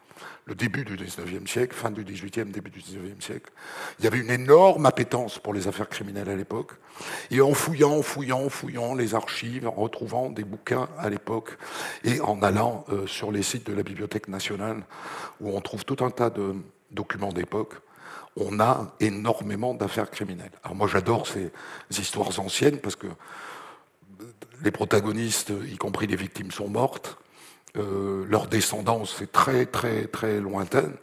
[0.49, 3.53] le début du XIXe siècle, fin du XVIIIe, début du XIXe siècle.
[3.99, 6.73] Il y avait une énorme appétence pour les affaires criminelles à l'époque.
[7.31, 11.59] Et en fouillant, fouillant, fouillant les archives, en retrouvant des bouquins à l'époque,
[12.03, 14.85] et en allant euh, sur les sites de la Bibliothèque nationale,
[15.41, 16.55] où on trouve tout un tas de
[16.91, 17.75] documents d'époque,
[18.37, 20.53] on a énormément d'affaires criminelles.
[20.65, 21.51] Alors moi j'adore ces
[21.91, 23.09] histoires anciennes parce que
[24.63, 27.19] les protagonistes, y compris les victimes, sont mortes.
[27.77, 30.95] Euh, leur descendance est très très très lointaine.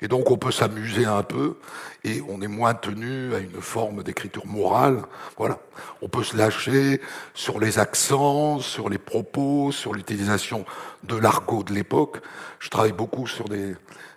[0.00, 1.56] Et donc on peut s'amuser un peu
[2.02, 5.02] et on est moins tenu à une forme d'écriture morale.
[5.38, 5.58] Voilà.
[6.00, 7.00] On peut se lâcher
[7.34, 10.64] sur les accents, sur les propos, sur l'utilisation
[11.04, 12.18] de l'argot de l'époque.
[12.58, 13.76] Je travaille beaucoup sur des,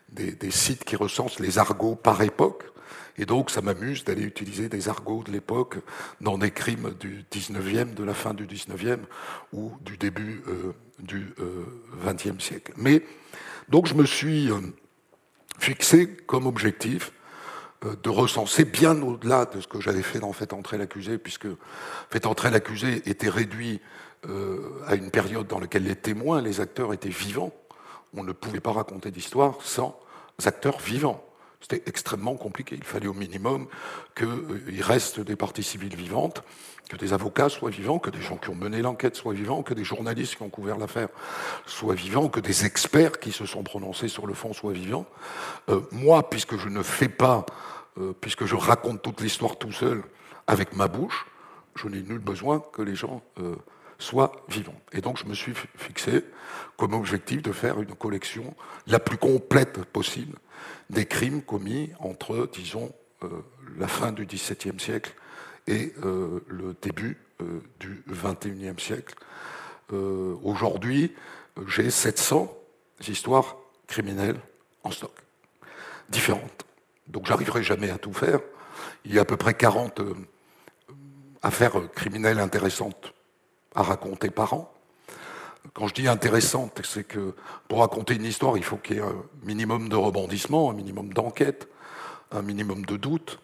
[0.09, 2.63] des, des, sites qui recensent les argots par époque.
[3.17, 5.77] Et donc, ça m'amuse d'aller utiliser des argots de l'époque
[6.19, 8.99] dans des crimes du 19e, de la fin du 19e
[9.53, 11.33] ou du début euh, du
[12.05, 12.73] XXe euh, siècle.
[12.75, 13.03] Mais,
[13.69, 14.59] donc, je me suis euh,
[15.59, 17.11] fixé comme objectif
[18.03, 21.47] de recenser bien au-delà de ce que j'avais fait dans Fait entrer l'accusé, puisque
[22.09, 23.79] Fait entrer l'accusé était réduit
[24.87, 27.53] à une période dans laquelle les témoins, les acteurs étaient vivants.
[28.15, 29.99] On ne pouvait pas raconter d'histoire sans
[30.43, 31.23] acteurs vivants.
[31.67, 32.75] C'était extrêmement compliqué.
[32.77, 33.65] Il fallait au minimum
[34.15, 36.43] qu'il euh, reste des parties civiles vivantes,
[36.87, 39.73] que des avocats soient vivants, que des gens qui ont mené l'enquête soient vivants, que
[39.73, 41.07] des journalistes qui ont couvert l'affaire
[41.65, 45.07] soient vivants, que des experts qui se sont prononcés sur le fond soient vivants.
[45.69, 47.47] Euh, moi, puisque je ne fais pas,
[47.97, 50.03] euh, puisque je raconte toute l'histoire tout seul
[50.45, 51.25] avec ma bouche,
[51.73, 53.23] je n'ai nul besoin que les gens
[53.99, 54.79] soient vivants.
[54.91, 56.23] Et donc je me suis fixé
[56.77, 58.55] comme objectif de faire une collection
[58.87, 60.37] la plus complète possible
[60.89, 62.91] des crimes commis entre, disons,
[63.23, 63.27] euh,
[63.77, 65.13] la fin du XVIIe siècle
[65.67, 69.15] et euh, le début euh, du XXIe siècle.
[70.43, 71.13] Aujourd'hui,
[71.67, 72.51] j'ai 700
[73.07, 73.55] histoires
[73.85, 74.39] criminelles
[74.83, 75.13] en stock,
[76.09, 76.65] différentes.
[77.07, 78.39] Donc j'arriverai jamais à tout faire.
[79.05, 80.01] Il y a à peu près 40
[81.43, 83.13] affaires criminelles intéressantes
[83.75, 84.71] à raconter par an.
[85.73, 87.33] Quand je dis intéressante, c'est que
[87.67, 91.13] pour raconter une histoire, il faut qu'il y ait un minimum de rebondissement, un minimum
[91.13, 91.67] d'enquête,
[92.31, 93.39] un minimum de doute,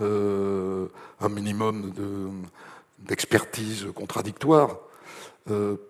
[0.00, 1.92] un minimum
[2.98, 4.78] d'expertise contradictoire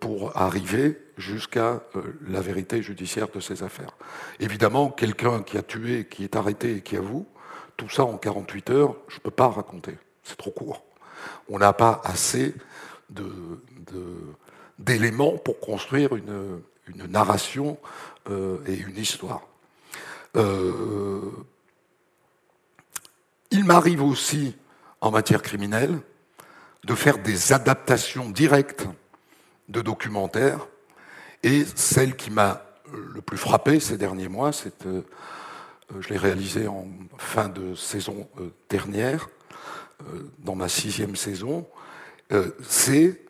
[0.00, 1.80] pour arriver jusqu'à
[2.26, 3.96] la vérité judiciaire de ces affaires.
[4.40, 7.26] Évidemment, quelqu'un qui a tué, qui est arrêté et qui avoue,
[7.76, 9.96] tout ça en 48 heures, je ne peux pas raconter.
[10.22, 10.84] C'est trop court.
[11.48, 12.54] On n'a pas assez
[14.78, 16.60] d'éléments pour construire une,
[17.08, 17.78] narration
[18.28, 19.46] euh, et une histoire.
[20.36, 21.30] Euh,
[23.50, 24.56] il m'arrive aussi,
[25.00, 26.00] en matière criminelle,
[26.84, 28.86] de faire des adaptations directes
[29.68, 30.66] de documentaires.
[31.42, 35.02] Et celle qui m'a le plus frappé ces derniers mois, c'est, euh,
[36.00, 36.86] je l'ai réalisée en
[37.18, 38.28] fin de saison
[38.68, 39.28] dernière,
[40.40, 41.66] dans ma sixième saison,
[42.62, 43.20] c'est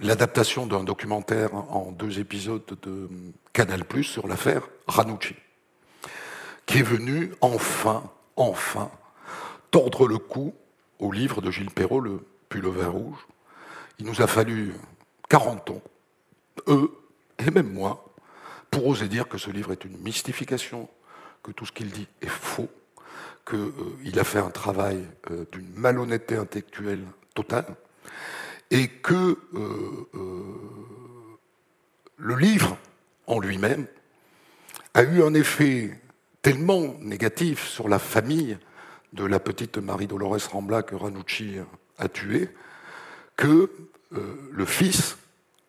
[0.00, 3.08] l'adaptation d'un documentaire en deux épisodes de
[3.52, 5.34] Canal sur l'affaire Ranucci,
[6.66, 8.90] qui est venu enfin, enfin,
[9.70, 10.54] tordre le cou
[10.98, 13.26] au livre de Gilles Perrault, Le pull au vin rouge.
[13.98, 14.74] Il nous a fallu
[15.28, 15.82] 40 ans,
[16.68, 16.92] eux
[17.38, 18.04] et même moi,
[18.70, 20.88] pour oser dire que ce livre est une mystification,
[21.42, 22.68] que tout ce qu'il dit est faux,
[23.48, 27.76] qu'il euh, a fait un travail euh, d'une malhonnêteté intellectuelle totale,
[28.70, 30.06] et que euh,
[32.16, 32.76] le livre
[33.26, 33.86] en lui-même
[34.94, 35.98] a eu un effet
[36.42, 38.58] tellement négatif sur la famille
[39.14, 41.56] de la petite Marie-Dolores Rambla que Ranucci
[41.96, 42.50] a tuée,
[43.36, 43.70] que
[44.10, 45.16] le fils,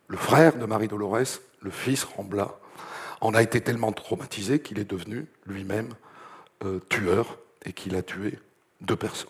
[0.07, 2.59] le frère de Marie-Dolores, le fils Rambla,
[3.21, 5.89] en a été tellement traumatisé qu'il est devenu lui-même
[6.89, 8.39] tueur et qu'il a tué
[8.81, 9.29] deux personnes.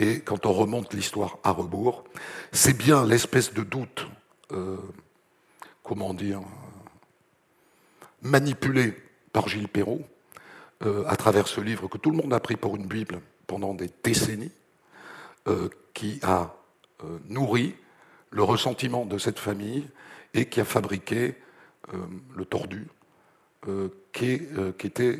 [0.00, 2.04] Et quand on remonte l'histoire à rebours,
[2.52, 4.06] c'est bien l'espèce de doute,
[4.50, 4.78] euh,
[5.82, 6.40] comment dire,
[8.22, 8.94] manipulé
[9.32, 10.00] par Gilles Perrault,
[10.82, 13.74] euh, à travers ce livre que tout le monde a pris pour une Bible pendant
[13.74, 14.52] des décennies,
[15.48, 16.54] euh, qui a
[17.28, 17.74] nourri
[18.30, 19.86] le ressentiment de cette famille
[20.34, 21.34] et qui a fabriqué
[22.36, 22.86] le tordu,
[24.12, 24.40] qui,
[24.84, 25.18] était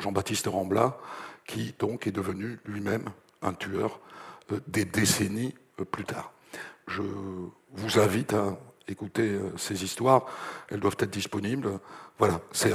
[0.00, 0.98] Jean-Baptiste Rambla,
[1.46, 3.04] qui donc est devenu lui-même
[3.42, 4.00] un tueur
[4.52, 6.32] euh, des décennies euh, plus tard.
[6.86, 7.02] Je
[7.72, 10.26] vous invite à écouter euh, ces histoires,
[10.68, 11.78] elles doivent être disponibles.
[12.18, 12.72] Voilà, c'est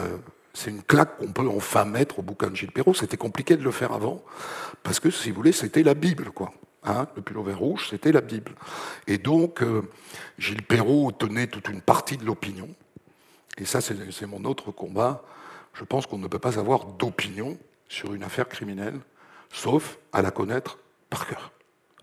[0.67, 2.93] une claque qu'on peut enfin mettre au bouquin de Gilles Perrault.
[2.93, 4.23] C'était compliqué de le faire avant,
[4.84, 6.51] parce que, si vous voulez, c'était la Bible, quoi.
[6.84, 8.53] Hein, le pull vert rouge, c'était la Bible.
[9.05, 9.63] Et donc,
[10.38, 12.69] Gilles Perrault tenait toute une partie de l'opinion.
[13.58, 15.23] Et ça, c'est mon autre combat.
[15.73, 17.58] Je pense qu'on ne peut pas avoir d'opinion
[17.89, 18.99] sur une affaire criminelle
[19.52, 20.78] sauf à la connaître
[21.10, 21.52] par cœur,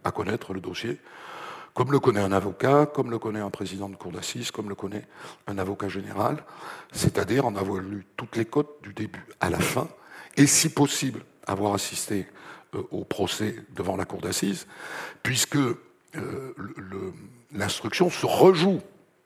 [0.05, 1.01] à connaître le dossier,
[1.75, 4.75] comme le connaît un avocat, comme le connaît un président de cour d'assises, comme le
[4.75, 5.07] connaît
[5.47, 6.43] un avocat général,
[6.93, 9.89] c'est-à-dire en avoir lu toutes les cotes du début à la fin,
[10.37, 12.27] et si possible avoir assisté
[12.75, 14.67] euh, au procès devant la cour d'assises,
[15.23, 16.55] puisque euh,
[17.53, 18.81] l'instruction se rejoue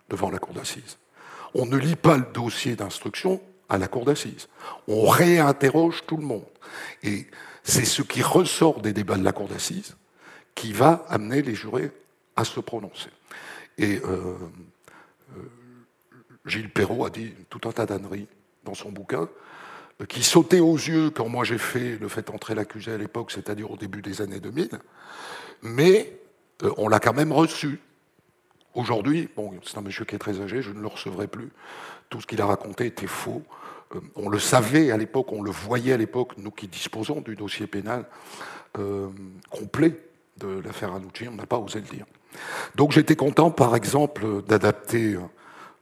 [0.08, 0.98] devant la cour d'assises.
[1.54, 4.48] On ne lit pas le dossier d'instruction à la cour d'assises.
[4.88, 6.44] On réinterroge tout le monde.
[7.02, 7.26] Et
[7.62, 9.96] c'est ce qui ressort des débats de la cour d'assises
[10.54, 11.90] qui va amener les jurés
[12.36, 13.10] à se prononcer.
[13.78, 14.36] Et euh,
[15.36, 15.42] euh,
[16.44, 18.26] Gilles Perrault a dit tout un tas d'âneries
[18.64, 19.28] dans son bouquin,
[20.00, 23.30] euh, qui sautait aux yeux quand moi j'ai fait le fait entrer l'accusé à l'époque,
[23.30, 24.70] c'est-à-dire au début des années 2000,
[25.62, 26.18] mais
[26.76, 27.80] on l'a quand même reçu.
[28.74, 31.50] Aujourd'hui, bon, c'est un monsieur qui est très âgé, je ne le recevrai plus.
[32.10, 33.42] Tout ce qu'il a raconté était faux.
[33.94, 37.36] Euh, on le savait à l'époque, on le voyait à l'époque, nous qui disposons du
[37.36, 38.04] dossier pénal
[38.78, 39.08] euh,
[39.48, 39.96] complet
[40.36, 42.06] de l'affaire Anouchi, on n'a pas osé le dire.
[42.74, 45.16] Donc j'étais content, par exemple, d'adapter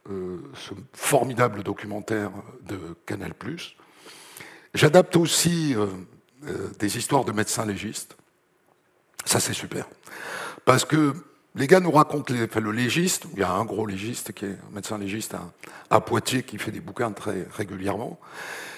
[0.09, 2.31] euh, ce formidable documentaire
[2.67, 3.33] de Canal+.
[4.73, 5.75] J'adapte aussi
[6.77, 8.15] des histoires de médecins légistes.
[9.25, 9.87] Ça, c'est super.
[10.63, 11.15] Parce que
[11.55, 14.73] les gars nous racontent le légiste, il y a un gros légiste qui est un
[14.73, 15.35] médecin légiste
[15.89, 18.19] à, Poitiers qui fait des bouquins très régulièrement.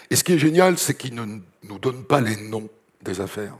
[0.09, 1.25] Et ce qui est génial, c'est qu'il ne
[1.63, 2.69] nous donne pas les noms
[3.01, 3.57] des affaires.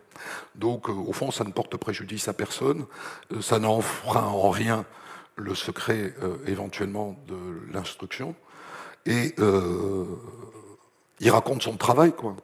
[0.55, 2.85] Donc, euh, au fond, ça ne porte préjudice à personne,
[3.31, 4.85] euh, ça n'enfreint en rien
[5.35, 7.35] le secret euh, éventuellement de
[7.73, 8.35] l'instruction.
[9.05, 9.33] Et
[11.19, 12.35] il raconte son travail, quoi.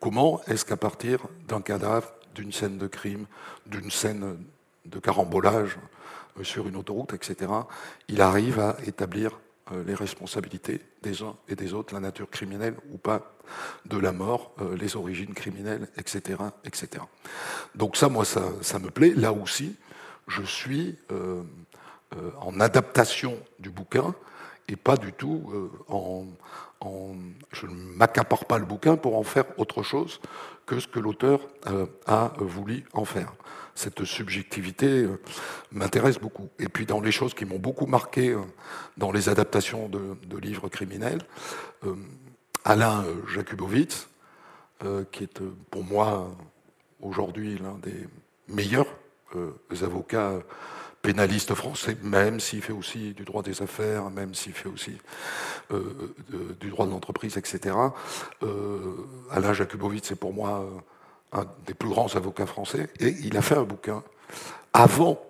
[0.00, 3.26] Comment est-ce qu'à partir d'un cadavre, d'une scène de crime,
[3.66, 4.36] d'une scène
[4.84, 5.96] de carambolage, euh,
[6.42, 7.50] sur une autoroute, etc.,
[8.08, 9.38] il arrive à établir
[9.72, 13.32] euh, les responsabilités des uns et des autres, la nature criminelle ou pas
[13.84, 17.02] de la mort, euh, les origines criminelles, etc., etc.
[17.74, 19.12] Donc ça, moi, ça, ça me plaît.
[19.14, 19.76] Là aussi,
[20.28, 20.96] je suis
[22.40, 24.14] en adaptation du bouquin
[24.68, 26.24] et pas du tout en,
[27.52, 30.20] Je ne m'accapare pas le bouquin pour en faire autre chose
[30.66, 31.40] que ce que l'auteur
[32.06, 33.32] a voulu en faire.
[33.76, 35.06] Cette subjectivité
[35.70, 36.48] m'intéresse beaucoup.
[36.58, 38.36] Et puis dans les choses qui m'ont beaucoup marqué
[38.96, 41.20] dans les adaptations de, livres criminels,
[42.64, 44.08] Alain Jakubowicz,
[45.12, 46.34] qui est pour moi
[47.00, 48.08] aujourd'hui l'un des
[48.48, 48.88] meilleurs
[49.82, 50.40] avocats
[51.06, 54.98] pénaliste français, même s'il fait aussi du droit des affaires, même s'il fait aussi
[55.70, 56.12] euh,
[56.58, 57.76] du droit de l'entreprise, etc.
[58.42, 60.68] Euh, Alain Jakubowicz, c'est pour moi
[61.36, 64.02] un des plus grands avocats français, et il a fait un bouquin
[64.72, 65.20] avant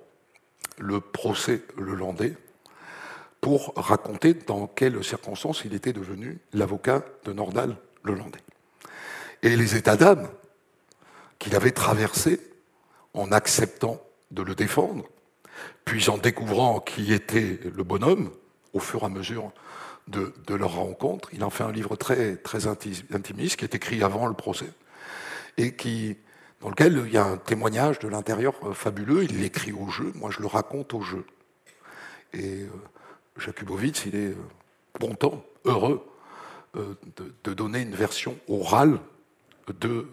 [0.79, 2.35] le procès le Landais
[3.41, 8.43] pour raconter dans quelles circonstances il était devenu l'avocat de Nordal le Landais.
[9.43, 10.29] Et les états d'âme
[11.39, 12.41] qu'il avait traversés
[13.15, 14.01] en acceptant
[14.31, 15.05] de le défendre,
[15.85, 18.31] puis en découvrant qui était le bonhomme,
[18.73, 19.53] au fur et à mesure
[20.09, 24.27] de, leur rencontre, il en fait un livre très, très intimiste qui est écrit avant
[24.27, 24.73] le procès,
[25.57, 26.17] et qui,
[26.61, 29.25] dans lequel il y a un témoignage de l'intérieur euh, fabuleux.
[29.25, 31.25] Il l'écrit au jeu, moi je le raconte au jeu.
[32.33, 32.69] Et euh,
[33.39, 34.37] Jakubowicz, il est euh,
[34.99, 36.05] content, heureux
[36.75, 38.99] de, donner une version orale
[39.81, 40.07] de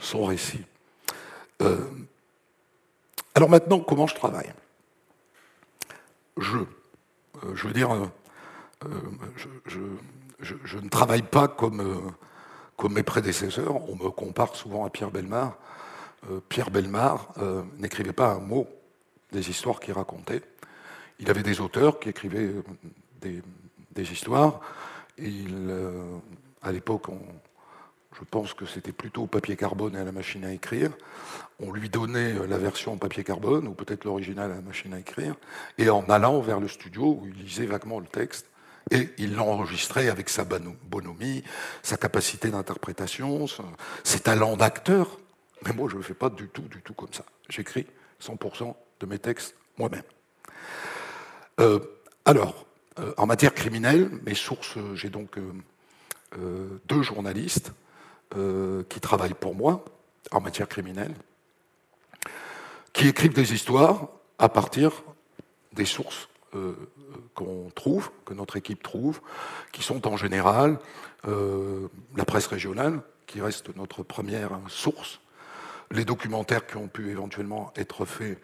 [0.00, 0.60] son récit.
[3.34, 4.52] Alors maintenant, comment je travaille?
[6.36, 6.58] Je,
[7.54, 7.90] je veux dire,
[8.84, 8.90] euh,
[9.66, 12.12] je, ne travaille pas comme,
[12.78, 13.86] comme mes prédécesseurs.
[13.90, 15.58] On me compare souvent à Pierre Belmar.
[16.48, 17.28] Pierre Belmar
[17.76, 18.66] n'écrivait pas un mot
[19.32, 20.42] des histoires qu'il racontait.
[21.18, 22.54] Il avait des auteurs qui écrivaient
[23.20, 23.42] des,
[23.92, 24.60] des histoires.
[26.62, 27.06] à l'époque,
[28.18, 30.90] je pense que c'était plutôt au papier carbone et à la machine à écrire.
[31.60, 35.34] On lui donnait la version papier carbone, ou peut-être l'original à la machine à écrire,
[35.76, 38.46] et en allant vers le studio où il lisait vaguement le texte,
[38.90, 41.42] et il l'enregistrait avec sa bonhomie,
[41.82, 43.46] sa capacité d'interprétation,
[44.04, 45.18] ses talents d'acteur.
[45.64, 47.24] Mais moi, je ne fais pas du tout, du tout comme ça.
[47.48, 47.86] J'écris
[48.22, 50.02] 100% de mes textes moi-même.
[51.60, 51.80] Euh,
[52.24, 52.66] alors,
[52.98, 55.38] euh, en matière criminelle, mes sources, j'ai donc
[56.36, 57.72] euh, deux journalistes
[58.36, 59.84] euh, qui travaillent pour moi
[60.30, 61.14] en matière criminelle,
[62.92, 64.08] qui écrivent des histoires
[64.38, 64.92] à partir
[65.72, 66.74] des sources euh,
[67.34, 69.20] qu'on trouve, que notre équipe trouve,
[69.72, 70.78] qui sont en général
[71.26, 75.20] euh, la presse régionale, qui reste notre première source,
[75.90, 78.40] les documentaires qui ont pu éventuellement être faits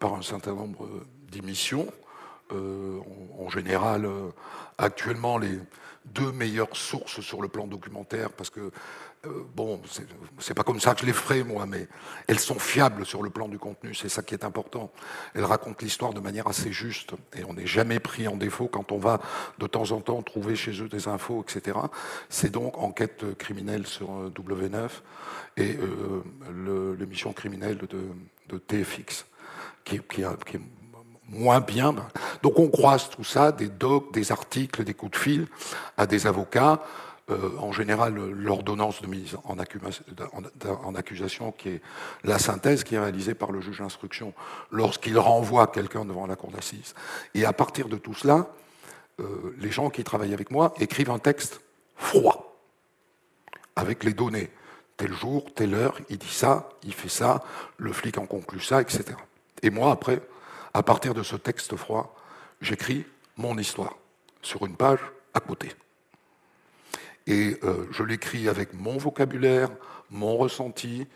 [0.00, 0.88] par un certain nombre
[1.30, 1.92] d'émissions,
[2.50, 4.08] en, général,
[4.78, 5.58] actuellement, les
[6.04, 8.70] deux meilleures sources sur le plan documentaire, parce que
[9.26, 9.80] euh, bon,
[10.38, 11.88] c'est pas comme ça que je les ferai, moi, mais
[12.26, 14.90] elles sont fiables sur le plan du contenu, c'est ça qui est important.
[15.34, 18.92] Elles racontent l'histoire de manière assez juste, et on n'est jamais pris en défaut quand
[18.92, 19.20] on va
[19.58, 21.78] de temps en temps trouver chez eux des infos, etc.
[22.28, 24.88] C'est donc Enquête criminelle sur euh, W9
[25.56, 29.26] et euh, l'émission criminelle de, TFX,
[29.84, 30.60] qui, qui, qui est
[31.28, 31.94] moins bien.
[32.42, 35.46] Donc on croise tout ça, des docs, des articles, des coups de fil
[35.96, 36.82] à des avocats.
[37.30, 39.58] Euh, en général l'ordonnance de mise en,
[40.94, 41.80] accusation, qui est
[42.22, 44.34] la synthèse qui est réalisée par le juge d'instruction
[44.70, 46.94] lorsqu'il renvoie quelqu'un devant la cour d'assises.
[47.32, 48.48] Et à partir de tout cela,
[49.20, 51.62] euh, les gens qui travaillent avec moi écrivent un texte
[51.96, 52.58] froid,
[53.74, 54.50] avec les données.
[54.98, 57.42] Tel jour, telle heure, il dit ça, il fait ça,
[57.78, 59.04] le flic en conclut ça, etc.
[59.62, 60.20] Et moi, après,
[60.74, 62.14] à partir de ce texte froid,
[62.60, 63.06] j'écris
[63.38, 63.96] mon histoire
[64.42, 65.00] sur une page
[65.32, 65.70] à côté.
[67.26, 69.70] Et euh, je l'écris avec mon vocabulaire,
[70.10, 71.06] mon ressenti,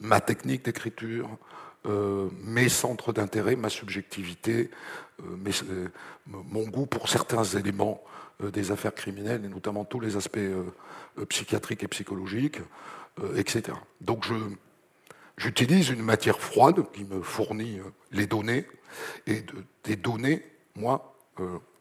[0.00, 1.28] ma technique d'écriture,
[1.86, 4.70] euh, mes centres d'intérêt, ma subjectivité,
[5.22, 5.88] euh,
[6.26, 8.02] mon goût pour certains éléments
[8.40, 10.38] des affaires criminelles, et notamment tous les aspects
[11.28, 12.60] psychiatriques et psychologiques,
[13.34, 13.76] etc.
[14.00, 14.24] Donc
[15.36, 17.80] j'utilise une matière froide qui me fournit
[18.12, 18.64] les données,
[19.26, 19.44] et
[19.82, 20.46] des données,
[20.76, 21.16] moi,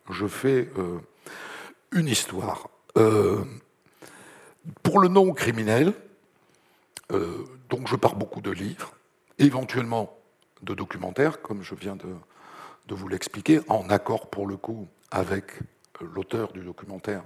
[0.09, 0.67] je fais
[1.91, 2.69] une histoire.
[4.83, 5.93] Pour le nom criminel,
[7.11, 8.93] euh, donc je pars beaucoup de livres,
[9.39, 10.17] éventuellement
[10.61, 12.05] de documentaires, comme je viens de,
[12.93, 15.51] vous l'expliquer, en accord pour le coup avec
[16.01, 17.23] euh, l'auteur du documentaire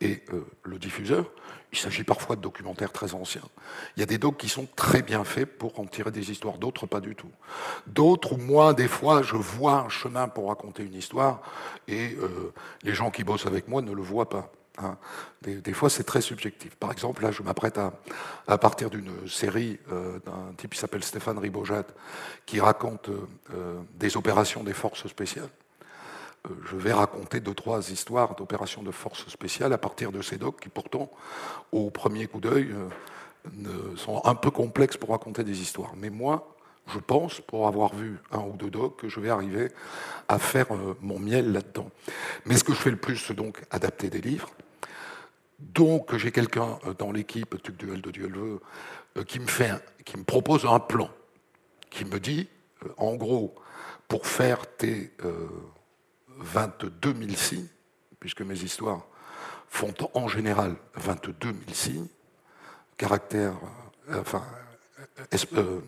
[0.00, 1.30] et euh, le diffuseur.
[1.72, 3.48] Il s'agit parfois de documentaires très anciens.
[3.96, 6.58] Il y a des docs qui sont très bien faits pour en tirer des histoires,
[6.58, 7.30] d'autres pas du tout.
[7.88, 11.42] D'autres où moi, des fois, je vois un chemin pour raconter une histoire
[11.88, 12.16] et
[12.82, 14.52] les gens qui bossent avec moi ne le voient pas.
[14.78, 14.96] Hein.
[15.42, 16.74] Des, fois, c'est très subjectif.
[16.76, 21.38] Par exemple, là, je m'apprête à, partir d'une série euh, d'un type qui s'appelle Stéphane
[21.38, 21.86] Ribojat,
[22.46, 25.50] qui raconte euh, des opérations des forces spéciales.
[26.64, 30.60] je vais raconter deux, trois histoires d'opérations de force spéciales à partir de ces docs
[30.60, 31.10] qui, pourtant,
[31.72, 32.74] au premier coup d'œil,
[33.96, 35.92] sont un peu complexes pour raconter des histoires.
[35.96, 36.54] Mais moi,
[36.92, 39.70] je pense, pour avoir vu un ou deux docs, que je vais arriver
[40.28, 40.66] à faire
[41.00, 41.90] mon miel là-dedans.
[42.44, 44.50] Mais ce que je fais le plus, c'est donc adapter des livres.
[45.72, 48.30] Donc j'ai quelqu'un dans l'équipe Tuc Duel de Dieu
[49.26, 49.72] qui me, fait
[50.04, 51.10] qui me propose un plan,
[51.90, 52.48] qui me dit,
[52.96, 53.54] en gros,
[54.08, 55.12] pour faire tes
[56.38, 57.68] 22 000 signes,
[58.20, 59.06] puisque mes histoires
[59.68, 62.06] font en général 22 000 signes,
[62.96, 63.54] caractère,
[64.10, 64.42] euh, enfin,
[65.54, 65.80] euh,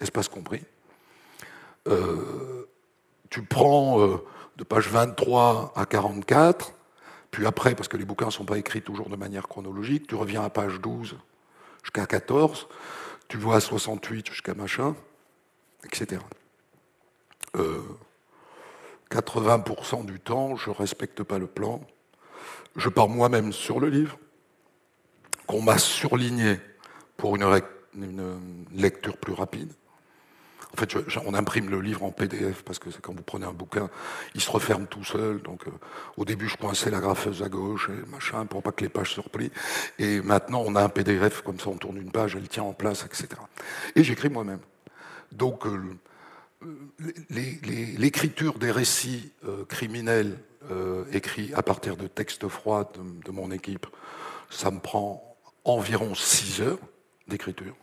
[0.00, 0.62] espace compris.
[1.86, 2.68] Euh,
[3.30, 3.98] tu prends
[4.56, 6.72] de page 23 à 44,
[7.30, 10.14] puis après, parce que les bouquins ne sont pas écrits toujours de manière chronologique, tu
[10.14, 11.16] reviens à page 12
[11.82, 12.68] jusqu'à 14,
[13.28, 14.94] tu vois à 68 jusqu'à machin,
[15.84, 16.20] etc.
[19.10, 21.80] 80% du temps, je ne respecte pas le plan.
[22.76, 24.18] Je pars moi-même sur le livre,
[25.46, 26.60] qu'on m'a surligné
[27.16, 27.62] pour une,
[28.72, 29.72] lecture plus rapide.
[30.72, 33.88] En fait, on imprime le livre en PDF parce que quand vous prenez un bouquin,
[34.34, 35.40] il se referme tout seul.
[35.42, 35.70] Donc, euh,
[36.16, 39.14] au début, je coinçais la graffeuse à gauche et machin pour pas que les pages
[39.14, 39.50] se replient.
[39.98, 42.74] Et maintenant, on a un PDF comme ça, on tourne une page, elle tient en
[42.74, 43.28] place, etc.
[43.96, 44.60] Et j'écris moi-même.
[45.32, 45.80] Donc, euh,
[47.30, 50.38] l'écriture des récits euh, criminels
[51.12, 52.92] écrits à partir de textes froids
[53.24, 53.86] de, mon équipe,
[54.50, 55.34] ça me prend
[55.64, 56.78] environ 6 heures
[57.26, 57.74] d'écriture.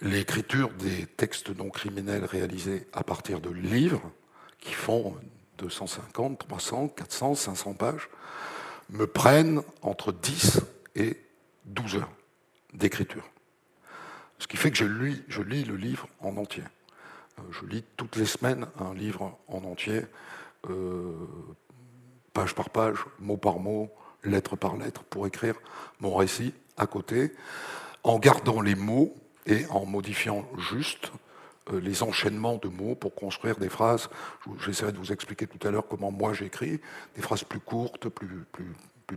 [0.00, 4.12] L'écriture des textes non criminels réalisés à partir de livres,
[4.60, 5.16] qui font
[5.58, 8.08] 250, 300, 400, 500 pages,
[8.90, 10.60] me prennent entre 10
[10.94, 11.16] et
[11.64, 12.12] 12 heures
[12.74, 13.28] d'écriture.
[14.38, 14.84] Ce qui fait que je
[15.42, 16.62] lis, le livre en entier.
[17.38, 20.02] Euh, je lis toutes les semaines un livre en entier,
[20.70, 21.12] euh,
[22.32, 23.90] page par page, mot par mot,
[24.22, 25.56] lettre par lettre, pour écrire
[26.00, 27.32] mon récit à côté,
[28.04, 29.12] en gardant les mots
[29.48, 31.10] et en modifiant juste
[31.72, 34.08] euh, les enchaînements de mots pour construire des phrases.
[34.64, 36.80] J'essaierai de vous expliquer tout à l'heure comment moi j'écris,
[37.16, 38.46] des phrases plus courtes, plus,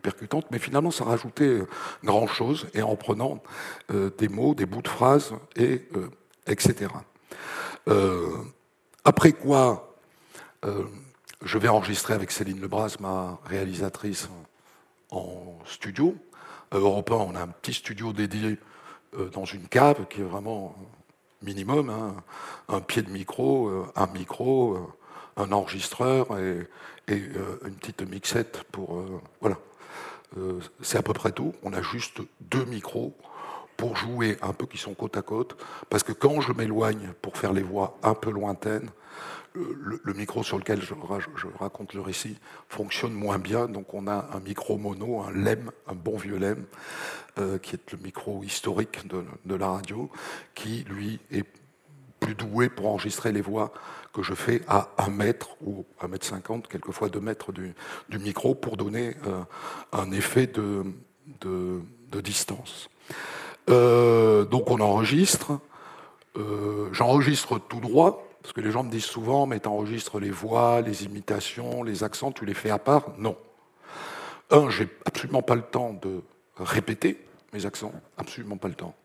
[0.02, 1.60] percutantes, mais finalement ça rajoutait
[2.04, 3.44] grand-chose, et en prenant
[3.90, 5.86] des mots, des bouts de phrases, et,
[6.48, 6.88] etc.
[7.88, 8.38] Euh,
[9.04, 9.96] après quoi,
[10.66, 10.86] euh,
[11.44, 14.30] je vais enregistrer avec Céline Lebras, ma réalisatrice,
[15.10, 16.16] en studio.
[16.70, 18.58] À Europe 1, on a un petit studio dédié euh,
[19.34, 20.76] dans une cave qui est vraiment
[21.41, 22.16] minimum, hein.
[22.70, 24.78] un pied de micro, un micro,
[25.38, 26.68] un enregistreur et,
[27.09, 29.03] une petite mixette pour...
[29.41, 29.57] voilà.
[30.82, 31.53] C'est à peu près tout.
[31.64, 33.14] On a juste deux micros
[33.82, 35.57] pour jouer un peu qui sont côte à côte,
[35.89, 38.91] parce que quand je m'éloigne pour faire les voix un peu lointaines,
[39.54, 40.93] le, micro sur lequel je,
[41.60, 42.38] raconte le récit
[42.70, 46.66] fonctionne moins bien, donc on a un micro mono, un LEM, un bon vieux LEM,
[47.38, 50.10] euh, qui est le micro historique de, la radio,
[50.56, 51.45] qui lui est
[52.20, 53.74] plus doué pour enregistrer les voix
[54.14, 57.74] que je fais à un mètre ou un mètre cinquante, quelquefois deux mètres du,
[58.20, 59.41] micro, pour donner euh,
[59.91, 60.84] un effet de,
[62.22, 62.89] distance.
[63.70, 65.60] Euh, donc on enregistre.
[66.93, 70.82] J'enregistre tout droit, parce que les gens me disent souvent, mais tu enregistres les voix,
[70.82, 73.38] les imitations, les accents, tu les fais à part Non.
[74.50, 76.22] Un, j'ai absolument pas le temps de
[76.58, 78.96] répéter mes accents, absolument pas le temps.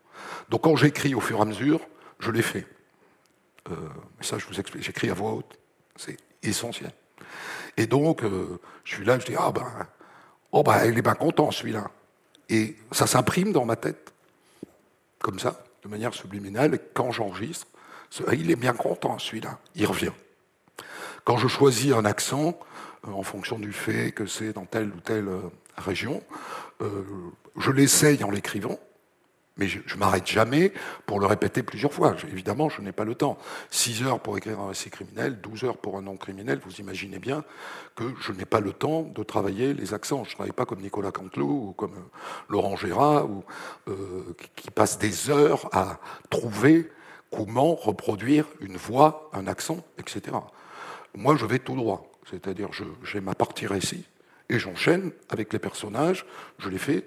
[0.49, 1.79] Donc quand j'écris au fur et à mesure,
[2.19, 2.65] je les fais.
[3.69, 3.75] Euh,
[4.21, 5.57] ça, je vous explique, j'écris à voix haute,
[5.95, 6.91] c'est essentiel.
[7.77, 9.67] Et donc, je suis là, je dis, ah ben,
[10.51, 11.91] oh ben, il est bien content celui-là.
[12.49, 14.13] Et ça s'imprime dans ma tête
[15.19, 17.67] comme ça, de manière subliminale, quand j'enregistre,
[18.33, 20.11] il est bien content celui-là, il revient.
[21.27, 22.57] Quand je choisis un accent,
[23.05, 25.41] euh, en fonction du fait que c'est dans telle ou telle euh,
[25.77, 26.23] région,
[26.81, 27.03] euh,
[27.57, 28.79] je l'essaye en l'écrivant,
[29.57, 30.71] mais je ne m'arrête jamais
[31.05, 32.15] pour le répéter plusieurs fois.
[32.31, 33.37] évidemment, je n'ai pas le temps.
[33.71, 37.19] 6 heures pour écrire un récit criminel, 12 heures pour un non criminel, vous imaginez
[37.19, 37.43] bien
[37.95, 40.23] que je n'ai pas le temps de travailler les accents.
[40.23, 41.95] Je ne travaille pas comme Nicolas Cantelou ou comme
[42.47, 43.27] Laurent Gérard,
[44.55, 45.99] qui passe des heures à
[46.29, 46.89] trouver
[47.31, 50.37] comment reproduire une voix, un accent, etc.
[51.15, 52.11] Moi, je vais tout droit.
[52.29, 52.69] C'est-à-dire,
[53.03, 54.05] j'ai ma partie récit
[54.49, 56.25] et j'enchaîne avec les personnages.
[56.59, 57.05] Je les fais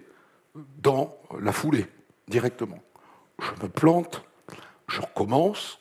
[0.54, 1.86] dans la foulée
[2.28, 2.82] directement.
[3.38, 4.22] Je me plante,
[4.88, 5.80] je recommence,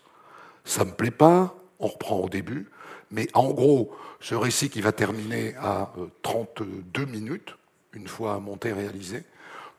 [0.63, 2.69] ça ne me plaît pas, on reprend au début,
[3.11, 7.55] mais en gros, ce récit qui va terminer à 32 euh, minutes,
[7.93, 9.23] une fois monté réalisé,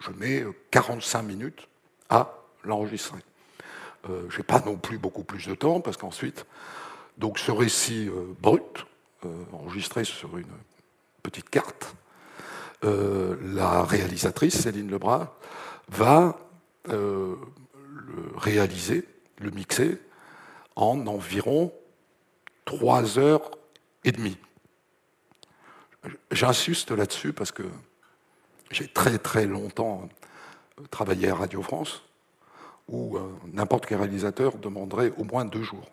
[0.01, 1.69] je mets 45 euh, minutes
[2.09, 2.35] à
[2.65, 3.19] l'enregistrer.
[4.09, 6.47] Euh, je n'ai pas non plus beaucoup plus de temps, parce qu'ensuite,
[7.19, 8.09] donc ce récit
[8.41, 8.87] brut,
[9.53, 10.47] enregistrées sur une
[11.23, 11.95] petite carte,
[12.83, 15.35] la réalisatrice, Céline Lebras,
[15.89, 16.39] va
[16.87, 17.37] le
[18.37, 19.07] réaliser,
[19.39, 19.99] le mixer,
[20.77, 21.75] en environ
[22.65, 23.51] trois heures
[24.05, 24.39] et demie.
[26.31, 27.65] J'insiste là-dessus parce que
[28.71, 30.09] j'ai très très longtemps
[30.91, 32.03] travaillé à Radio France,
[32.91, 33.21] où euh,
[33.53, 35.89] n'importe quel réalisateur demanderait au moins deux jours.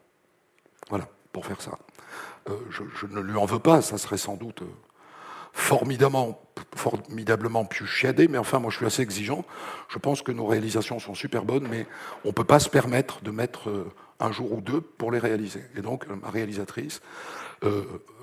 [0.89, 1.77] Voilà, pour faire ça.
[2.49, 4.69] Euh, je, ne lui en veux pas, ça serait sans doute euh,
[5.53, 6.41] formidablement,
[6.75, 9.45] formidablement plus chiadé, mais enfin, moi je suis assez exigeant.
[9.89, 11.85] Je pense que nos réalisations sont super bonnes, mais
[12.25, 13.85] on ne peut pas se permettre de mettre
[14.19, 15.63] un jour ou deux pour les réaliser.
[15.75, 17.01] Et donc, ma réalisatrice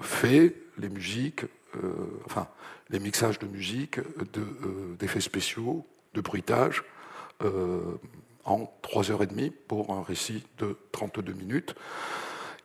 [0.00, 1.44] fait les musiques,
[2.24, 2.46] enfin,
[2.90, 3.98] les mixages de musique,
[4.98, 6.84] d'effets spéciaux, de bruitage,
[8.44, 11.74] en 3h30 pour un récit de 32 minutes,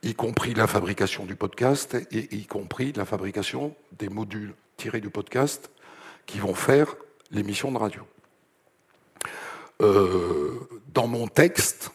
[0.04, 5.10] y compris la fabrication du podcast et y compris la fabrication des modules tirés du
[5.10, 5.72] podcast
[6.26, 6.96] qui vont faire
[7.32, 8.02] l'émission de radio.
[9.82, 10.60] Euh,
[10.94, 11.92] dans mon texte,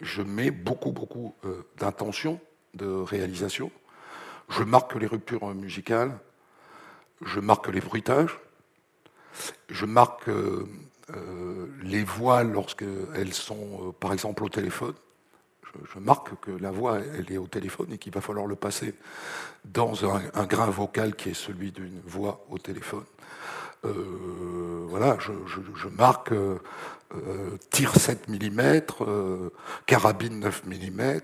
[0.00, 2.40] je mets beaucoup, beaucoup euh, d'intention
[2.74, 3.70] de réalisation.
[4.48, 6.18] Je marque les ruptures musicales,
[7.22, 8.38] je marque les bruitages,
[9.68, 10.68] je marque euh,
[11.82, 14.94] les voix lorsqu'elles sont, euh, par exemple, au téléphone.
[15.92, 18.94] Je, marque que la voix, elle est au téléphone et qu'il va falloir le passer
[19.64, 23.04] dans un grain vocal qui est celui d'une voix au téléphone.
[23.84, 26.58] Euh, voilà, je, marque euh,
[27.14, 28.80] euh, tir 7 mm,
[29.86, 31.20] carabine 9 mm,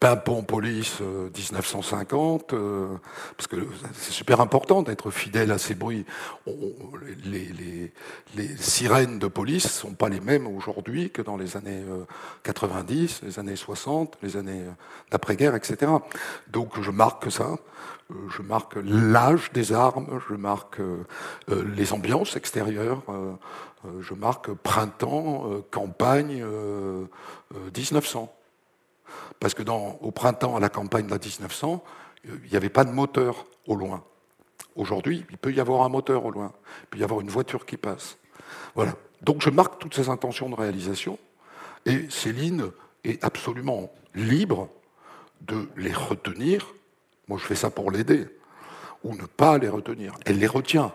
[0.00, 2.54] pimpon police 1950,
[3.36, 3.56] parce que
[3.94, 6.04] c'est super important d'être fidèle à ces bruits.
[7.24, 7.92] les,
[8.56, 11.84] sirènes de police ne sont pas les mêmes aujourd'hui que dans les années
[12.42, 14.62] 90, les années 60, les années
[15.10, 15.92] d'après-guerre, etc.
[16.48, 17.58] Donc je marque ça.
[18.12, 21.04] Euh, je marque l'âge des armes, je marque euh,
[21.50, 23.02] euh, les ambiances extérieures,
[24.00, 26.44] je marque printemps, campagne
[27.76, 28.32] 1900.
[29.40, 31.82] Parce que dans, au printemps, à la campagne de la 1900,
[32.24, 34.04] il n'y avait pas de moteur au loin.
[34.76, 36.52] Aujourd'hui, il peut y avoir un moteur au loin,
[36.82, 38.18] il peut y avoir une voiture qui passe.
[38.76, 38.94] Voilà.
[39.20, 41.18] Donc je marque toutes ces intentions de réalisation,
[41.84, 42.70] et Céline
[43.02, 44.68] est absolument libre
[45.40, 46.72] de les retenir
[47.38, 48.26] je fais ça pour l'aider,
[49.04, 50.14] ou ne pas les retenir.
[50.26, 50.92] Elle les retient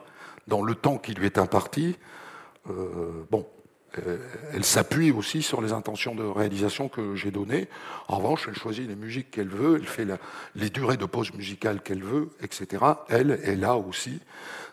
[0.47, 1.97] dans le temps qui lui est imparti.
[2.69, 3.45] Euh, bon,
[4.05, 4.17] euh,
[4.53, 7.67] elle s'appuie aussi sur les intentions de réalisation que j'ai données.
[8.07, 10.07] En revanche, elle choisit les musiques qu'elle veut, elle fait
[10.55, 12.83] les durées de pause musicale qu'elle veut, etc.
[13.09, 14.19] Elle, elle a aussi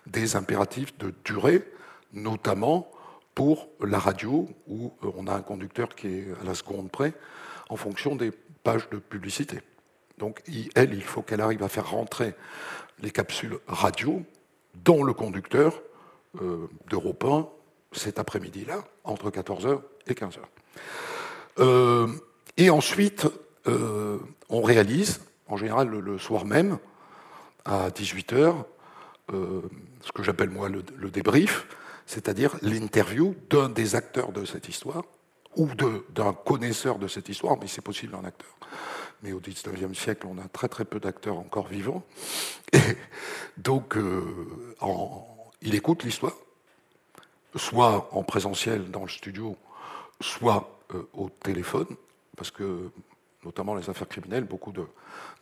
[0.06, 1.62] des impératifs de durée,
[2.12, 2.90] notamment
[3.34, 7.14] pour la radio, où euh, on a un conducteur qui est à la seconde près,
[7.68, 8.30] en fonction des
[8.62, 9.60] pages de publicité.
[10.18, 10.42] Donc,
[10.74, 12.34] elle, il faut qu'elle arrive à faire rentrer
[13.00, 14.22] les capsules radio
[14.84, 15.82] dans le conducteur
[16.40, 17.48] euh, d'Europe 1
[17.92, 20.38] cet après-midi-là, entre 14h et 15h.
[21.60, 22.08] Euh,
[22.56, 23.28] et ensuite,
[23.68, 26.78] euh, on réalise, en général le, soir même,
[27.64, 28.52] à 18h,
[29.30, 31.66] ce que j'appelle moi le débrief,
[32.04, 35.04] c'est-à-dire l'interview d'un des acteurs de cette histoire,
[35.56, 35.68] ou
[36.10, 38.54] d'un connaisseur de cette histoire, mais c'est possible un acteur
[39.22, 42.02] mais au XIXe siècle, on a très très peu d'acteurs encore vivants.
[42.72, 42.78] Et
[43.56, 44.22] donc, euh,
[45.62, 46.34] il écoute l'histoire,
[47.56, 49.56] soit en présentiel dans le studio,
[50.20, 51.86] soit euh, au téléphone,
[52.36, 52.90] parce que,
[53.44, 54.72] notamment les affaires criminelles, beaucoup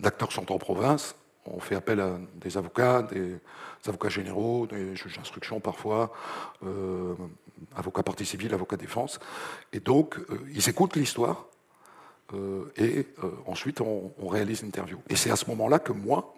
[0.00, 1.14] d'acteurs sont en province.
[1.44, 3.40] On fait appel à des avocats, des,
[3.86, 6.12] avocats généraux, des juges d'instruction parfois,
[6.64, 7.14] euh,
[7.74, 9.18] avocats partie civile, avocats défense.
[9.72, 10.18] Et donc,
[10.54, 11.61] ils écoutent l'histoire euh,
[12.76, 14.98] et euh, ensuite on, réalise l'interview.
[15.08, 16.34] Et c'est à ce moment-là que moi,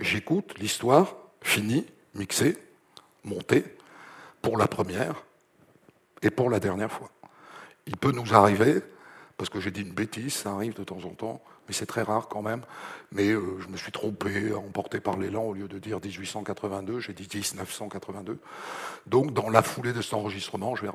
[0.00, 2.56] j'écoute l'histoire finie, mixée,
[3.24, 3.64] montée,
[4.42, 5.24] pour la première
[6.22, 7.10] et pour la dernière fois.
[7.86, 8.80] Il peut nous arriver,
[9.36, 12.02] parce que j'ai dit une bêtise, ça arrive de temps en temps, mais c'est très
[12.02, 12.62] rare quand même.
[13.12, 17.12] Mais euh, je me suis trompé, emporté par l'élan, au lieu de dire 1882, j'ai
[17.12, 18.38] dit 1982.
[19.06, 20.90] Donc dans la foulée de cet enregistrement, je vais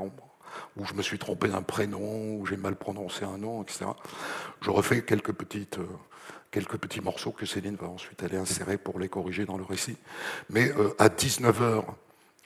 [0.77, 3.85] où je me suis trompé d'un prénom, où j'ai mal prononcé un nom, etc.
[4.61, 5.87] Je refais quelques, petites, euh,
[6.51, 9.97] quelques petits morceaux que Céline va ensuite aller insérer pour les corriger dans le récit.
[10.49, 11.83] Mais euh, à 19h,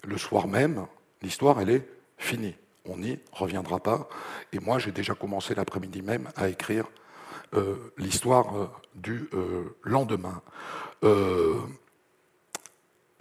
[0.04, 0.86] le soir même,
[1.22, 1.88] l'histoire, elle est
[2.18, 2.56] finie.
[2.86, 4.08] On n'y reviendra pas.
[4.54, 6.86] Et moi, j'ai déjà commencé l'après-midi même à écrire
[7.56, 9.30] euh, l'histoire du
[9.84, 10.42] lendemain.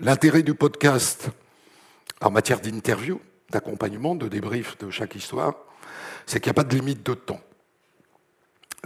[0.00, 1.30] L'intérêt du podcast
[2.20, 3.20] en matière d'interview,
[3.50, 5.54] d'accompagnement, de débrief de chaque histoire,
[6.26, 7.40] c'est qu'il n'y a pas de limite de temps.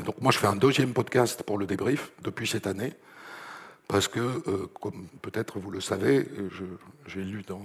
[0.04, 2.94] donc moi, je fais un deuxième podcast pour le débrief depuis cette année,
[3.86, 4.42] parce que,
[4.80, 6.28] comme peut-être vous le savez,
[7.06, 7.62] j'ai lu dans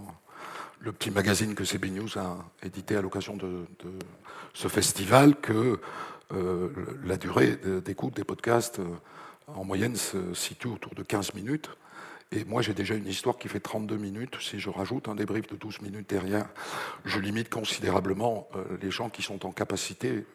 [0.80, 3.66] le petit magazine que CB News a édité à l'occasion de,
[4.54, 5.80] ce festival que
[7.04, 8.80] la durée d'écoute des podcasts
[9.48, 11.70] en moyenne se situe autour de 15 minutes.
[12.36, 14.38] Et moi, j'ai déjà une histoire qui fait 32 minutes.
[14.42, 16.48] Si je rajoute un débrief de 12 minutes derrière,
[17.06, 20.26] je limite considérablement euh, les gens qui sont en capacité,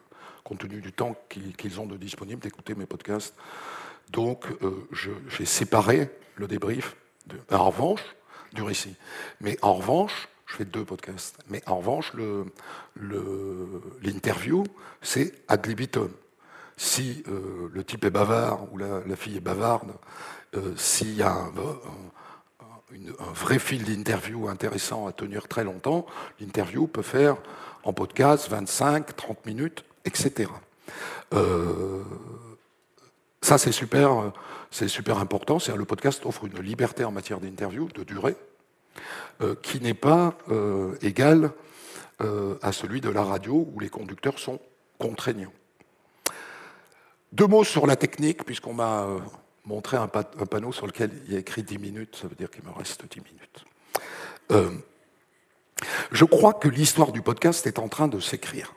[0.44, 3.34] compte tenu du temps qu'ils ont de disponible, d'écouter mes podcasts.
[4.12, 4.86] Donc, euh,
[5.28, 6.94] j'ai séparé le débrief,
[7.26, 8.02] de, en revanche,
[8.52, 8.94] du récit.
[9.40, 11.36] Mais en revanche, je fais deux podcasts.
[11.48, 12.12] Mais en revanche,
[14.00, 14.62] l'interview,
[15.02, 16.10] c'est ad libitum
[16.78, 19.92] si euh, le type est bavard ou la, fille est bavarde,
[20.76, 21.52] s'il y a un,
[23.34, 26.06] vrai fil d'interview intéressant à tenir très longtemps,
[26.40, 27.36] l'interview peut faire
[27.84, 30.50] en podcast 25, 30 minutes, etc.
[31.34, 32.02] Euh,
[33.42, 34.32] ça, c'est super,
[34.70, 35.58] c'est super important.
[35.74, 38.36] Le podcast offre une liberté en matière d'interview, de durée,
[39.62, 40.36] qui n'est pas
[41.02, 41.52] égale
[42.20, 44.58] à celui de la radio où les conducteurs sont
[44.98, 45.52] contraignants.
[47.32, 49.06] Deux mots sur la technique, puisqu'on m'a
[49.68, 52.50] euh, montré un, panneau sur lequel il y a écrit 10 minutes, ça veut dire
[52.50, 53.64] qu'il me reste 10 minutes.
[54.50, 54.70] Euh,
[56.10, 58.74] je crois que l'histoire du podcast est en train de s'écrire.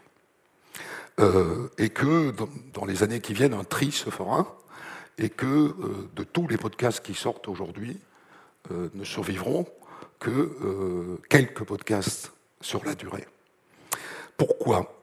[1.20, 2.34] Euh, et que
[2.74, 4.58] dans, les années qui viennent, un tri se fera,
[5.18, 5.76] et que
[6.16, 8.00] de tous les podcasts qui sortent aujourd'hui,
[8.72, 9.68] ne survivront
[10.20, 12.32] que quelques podcasts
[12.62, 13.28] sur la durée.
[14.38, 14.96] Pourquoi?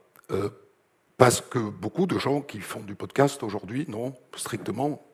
[1.18, 5.08] Parce que beaucoup de gens qui font du podcast aujourd'hui n'ont strictement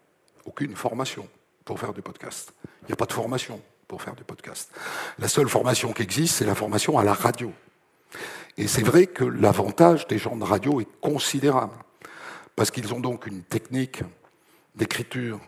[0.44, 1.28] aucune formation
[1.64, 2.52] pour faire du podcast.
[2.82, 4.70] Il n'y a pas de formation pour faire du podcast.
[5.18, 7.52] La seule formation qui existe, c'est la formation à la radio.
[8.56, 11.74] Et c'est vrai que l'avantage des gens de radio est considérable,
[12.56, 14.02] parce qu'ils ont donc une technique
[14.74, 15.40] d'écriture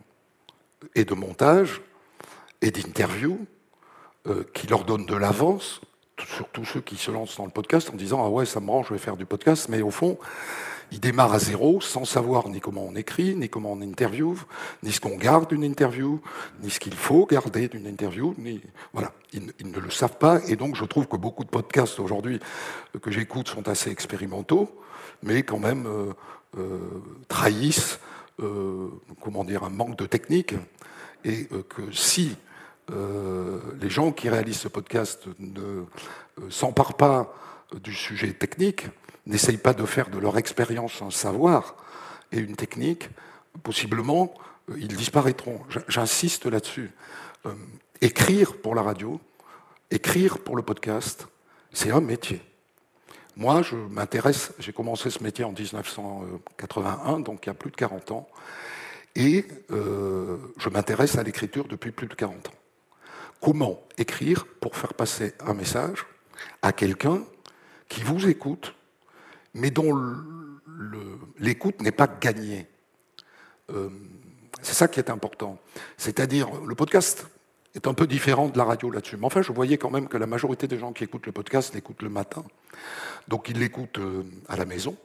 [0.94, 1.82] et de montage
[2.62, 3.46] et d'interview
[4.26, 5.80] euh, qui leur donne de l'avance
[6.24, 8.88] surtout ceux qui se lancent dans le podcast en disant Ah ouais, ça me branche,
[8.88, 10.18] je vais faire du podcast, mais au fond,
[10.92, 14.36] ils démarrent à zéro sans savoir ni comment on écrit, ni comment on interviewe,
[14.82, 16.20] ni ce qu'on garde d'une interview,
[16.62, 18.34] ni ce qu'il faut garder d'une interview.
[18.92, 20.40] Voilà, ils, ne le savent pas.
[20.46, 22.40] Et donc, je trouve que beaucoup de podcasts aujourd'hui
[23.02, 24.70] que j'écoute sont assez expérimentaux,
[25.22, 26.12] mais quand même euh,
[26.58, 26.78] euh,
[27.28, 27.98] trahissent
[28.40, 28.88] euh,
[29.20, 30.54] comment dire, un manque de technique.
[31.24, 32.36] Et que si
[32.88, 35.82] les gens qui réalisent ce podcast ne
[36.50, 37.34] s'emparent pas
[37.82, 38.86] du sujet technique,
[39.26, 41.76] n'essayent pas de faire de leur expérience un savoir
[42.32, 43.08] et une technique,
[43.62, 44.34] possiblement,
[44.70, 45.60] euh, ils disparaîtront.
[45.88, 46.90] J'insiste là-dessus.
[48.00, 49.20] écrire pour la radio,
[49.90, 51.28] écrire pour le podcast,
[51.72, 52.42] c'est un métier.
[53.36, 57.76] Moi, je m'intéresse, j'ai commencé ce métier en 1981, donc il y a plus de
[57.76, 58.28] 40 ans,
[59.14, 62.52] et je m'intéresse à l'écriture depuis plus de 40 ans
[63.40, 66.06] comment écrire pour faire passer un message
[66.62, 67.22] à quelqu'un
[67.88, 68.74] qui vous écoute,
[69.56, 69.98] mais dont
[71.38, 72.66] l'écoute n'est pas gagnée.
[73.70, 73.88] Euh,
[74.62, 75.58] c'est ça qui est important.
[75.96, 77.26] C'est-à-dire, le podcast
[77.74, 79.16] est un peu différent de la radio là-dessus.
[79.16, 81.74] Mais enfin, je voyais quand même que la majorité des gens qui écoutent le podcast
[81.74, 82.44] l'écoutent le matin.
[83.28, 84.96] Donc, ils l'écoutent euh, à la maison.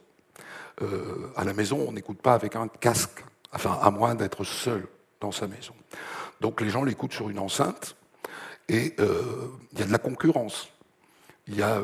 [0.80, 4.86] Euh, à la maison, on n'écoute pas avec un casque, enfin, à moins d'être seul
[5.20, 5.74] dans sa maison.
[6.40, 7.96] Donc, les gens l'écoutent sur une enceinte.
[8.68, 10.68] Et il y a de la concurrence.
[11.46, 11.82] Il y a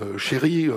[0.00, 0.68] euh, chérie,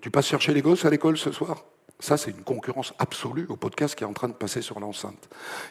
[0.00, 1.64] tu passes chercher les gosses à l'école ce soir?
[1.98, 5.28] Ça, c'est une concurrence absolue au podcast qui est en train de passer sur l'enceinte.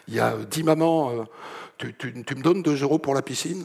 [0.08, 1.24] Il y a dis maman,
[1.78, 3.64] tu, me donnes 2 euros pour la piscine?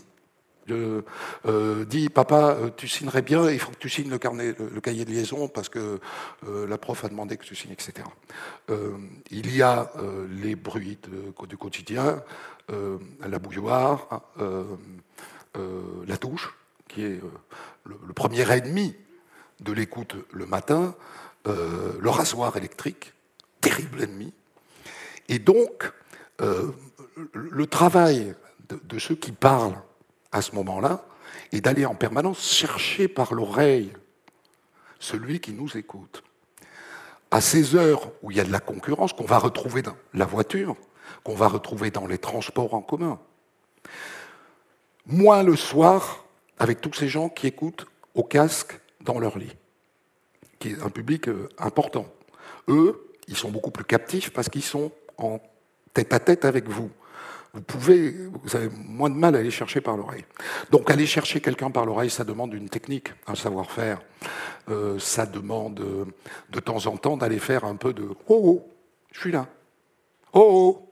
[0.67, 5.09] Dis papa, tu signerais bien, il faut que tu signes le, carnet, le, cahier de
[5.09, 5.99] liaison parce que
[6.47, 8.07] la prof a demandé que tu signes, etc.
[9.31, 9.91] il y a
[10.29, 10.99] les bruits
[11.49, 12.21] du quotidien,
[12.71, 12.97] euh,
[13.27, 14.63] la bouilloire, euh,
[15.57, 16.55] euh, la douche,
[16.87, 17.19] qui est
[17.85, 18.95] le, premier ennemi
[19.59, 20.95] de l'écoute le matin,
[21.45, 23.13] le rasoir électrique,
[23.61, 24.33] terrible ennemi.
[25.29, 25.91] Et donc,
[27.33, 28.35] le travail
[28.69, 29.81] de, ceux qui parlent
[30.31, 31.05] à ce moment-là
[31.51, 33.93] est d'aller en permanence chercher par l'oreille
[34.99, 36.23] celui qui nous écoute.
[37.31, 40.25] À ces heures où il y a de la concurrence, qu'on va retrouver dans la
[40.25, 40.75] voiture,
[41.23, 43.19] qu'on va retrouver dans les transports en commun.
[45.05, 46.25] Moins le soir,
[46.59, 47.85] avec tous ces gens qui écoutent
[48.15, 49.55] au casque dans leur lit,
[50.59, 52.05] qui est un public euh, important.
[52.67, 55.39] Eux, ils sont beaucoup plus captifs parce qu'ils sont en
[55.93, 56.89] tête à tête avec vous.
[57.53, 60.23] Vous pouvez, vous avez moins de mal à aller chercher par l'oreille.
[60.69, 64.01] Donc aller chercher quelqu'un par l'oreille, ça demande une technique, un savoir-faire.
[64.69, 65.83] Euh, ça demande
[66.49, 68.71] de temps en temps d'aller faire un peu de oh, oh
[69.11, 69.47] Je suis là.
[70.33, 70.87] Oh, oh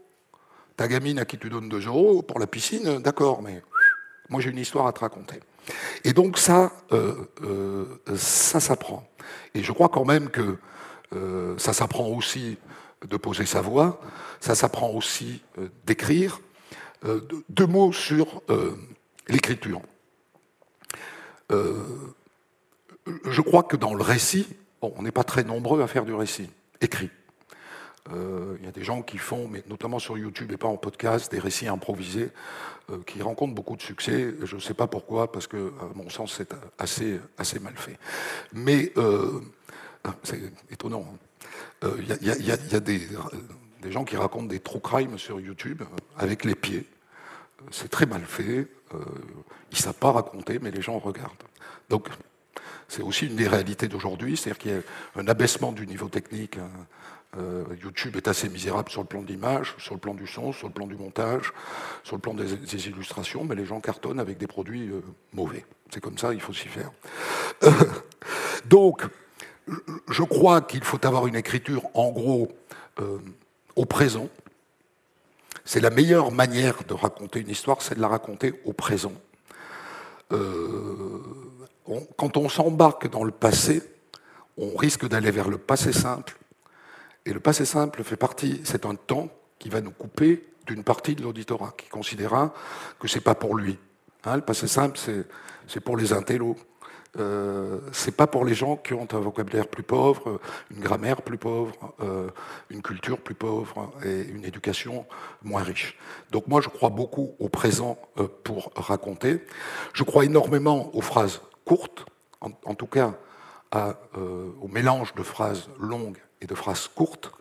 [0.75, 3.61] Ta gamine à qui tu donnes 2 euros pour la piscine, d'accord, mais
[4.29, 5.39] moi j'ai une histoire à te raconter.
[6.03, 9.07] Et donc ça, euh, euh, ça s'apprend.
[9.53, 10.57] Et je crois quand même que
[11.13, 12.57] euh, ça s'apprend aussi
[13.07, 14.01] de poser sa voix,
[14.39, 15.41] ça s'apprend aussi
[15.85, 16.41] d'écrire.
[17.47, 18.41] deux mots sur
[19.29, 19.81] l'écriture.
[21.49, 24.47] je crois que dans le récit,
[24.81, 26.49] on n'est pas très nombreux à faire du récit
[26.81, 27.09] écrit.
[28.13, 30.77] Euh, il y a des gens qui font, mais notamment sur YouTube et pas en
[30.77, 32.29] podcast, des récits improvisés
[32.89, 34.33] euh, qui rencontrent beaucoup de succès.
[34.43, 37.97] Je ne sais pas pourquoi, parce que, à mon sens, c'est assez, assez mal fait.
[38.53, 39.41] Mais euh,
[40.23, 40.41] c'est
[40.71, 41.05] étonnant.
[41.83, 43.07] Il y, a, des,
[43.81, 45.81] des, gens qui racontent des true crime sur YouTube
[46.17, 46.85] avec les pieds.
[47.71, 48.67] C'est très mal fait.
[48.91, 48.97] ils
[49.71, 51.31] ne savent pas raconter, mais les gens regardent.
[51.89, 52.09] Donc,
[52.89, 54.81] c'est aussi une des réalités d'aujourd'hui, c'est-à-dire qu'il y a
[55.15, 56.57] un abaissement du niveau technique.
[57.37, 60.51] Euh, YouTube est assez misérable sur le plan de l'image, sur le plan du son,
[60.51, 61.53] sur le plan du montage,
[62.03, 65.01] sur le plan des, illustrations, mais les gens cartonnent avec des produits euh,
[65.33, 65.63] mauvais.
[65.91, 66.91] C'est comme ça, il faut s'y faire.
[68.65, 69.03] donc,
[70.09, 72.51] je crois qu'il faut avoir une écriture, en gros,
[72.99, 73.19] euh,
[73.75, 74.27] au présent.
[75.65, 79.13] C'est la meilleure manière de raconter une histoire, c'est de la raconter au présent.
[82.17, 83.83] quand on s'embarque dans le passé,
[84.57, 86.39] on risque d'aller vers le passé simple
[87.29, 91.13] et le passé simple fait partie, c'est un temps qui va nous couper d'une partie
[91.13, 92.55] de l'auditorat, qui considérera
[92.99, 93.77] que ce n'est pas pour lui.
[94.25, 94.99] Hein, le passé simple,
[95.67, 96.57] c'est pour les intellos.
[97.19, 100.39] Euh, c'est pas pour les gens qui ont un vocabulaire plus pauvre,
[100.71, 102.29] une grammaire plus pauvre, euh,
[102.71, 105.05] une culture plus pauvre et une éducation
[105.43, 105.99] moins riche.
[106.31, 109.45] Donc moi, je crois beaucoup au présent euh, pour raconter.
[109.93, 112.05] Je crois énormément aux phrases courtes,
[112.41, 113.13] en, tout cas
[113.75, 117.31] euh, au mélange de phrases longues et de phrases courtes.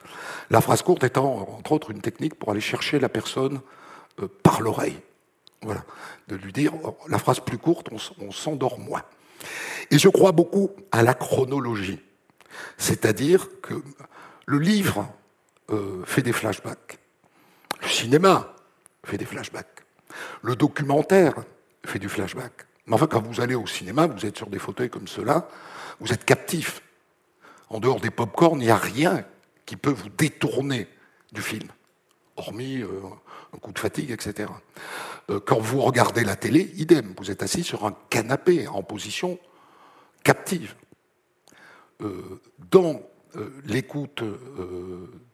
[0.51, 3.61] La phrase courte étant, entre autres, une technique pour aller chercher la personne
[4.21, 5.01] euh, par l'oreille.
[5.63, 5.85] Voilà.
[6.29, 7.89] De lui dire, oh, la phrase plus courte,
[8.21, 9.03] on, s'endort moins.
[9.91, 12.01] Et je crois beaucoup à la chronologie.
[12.77, 13.75] C'est-à-dire que
[14.47, 15.09] le livre
[15.71, 16.99] euh, fait des flashbacks.
[17.83, 18.55] Le cinéma
[19.05, 19.85] fait des flashbacks.
[20.43, 21.35] Le documentaire
[21.85, 22.67] fait du flashback.
[22.87, 25.49] Mais enfin, quand vous allez au cinéma, vous êtes sur des fauteuils comme cela,
[26.01, 26.83] vous êtes captif
[27.71, 29.25] en dehors des pop-corn, il n'y a rien
[29.67, 30.89] qui peut vous détourner
[31.33, 31.69] du film,
[32.37, 32.89] hormis euh,
[33.55, 34.51] un coup de fatigue, etc.
[35.31, 39.39] Euh, quand vous regardez la télé, idem, vous êtes assis sur un canapé en position
[40.25, 40.75] captive.
[42.01, 42.41] Euh,
[42.71, 43.03] dans
[43.67, 44.25] l'écoute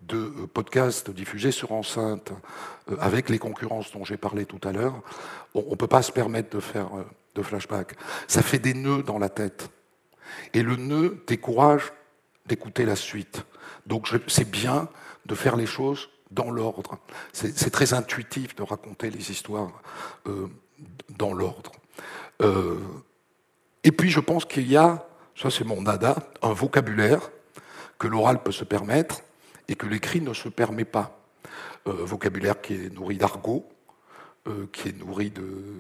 [0.02, 2.32] de podcasts diffusés sur enceinte,
[2.98, 5.00] avec les concurrences dont j'ai parlé tout à l'heure,
[5.54, 6.88] on ne peut pas se permettre de faire
[7.36, 7.94] de flashback.
[8.26, 9.70] Ça fait des nœuds dans la tête.
[10.54, 11.92] Et le nœud décourage
[12.46, 13.44] d'écouter la suite.
[13.86, 14.88] Donc c'est bien
[15.26, 16.98] de faire les choses dans l'ordre.
[17.32, 19.82] C'est très intuitif de raconter les histoires
[20.26, 20.48] euh,
[21.16, 21.72] dans l'ordre.
[22.42, 22.80] Euh,
[23.84, 27.30] et puis je pense qu'il y a, ça c'est mon nada, un vocabulaire
[27.98, 29.20] que l'oral peut se permettre
[29.68, 31.20] et que l'écrit ne se permet pas.
[31.86, 33.68] Euh, vocabulaire qui est nourri d'argot,
[34.72, 35.32] qui est nourri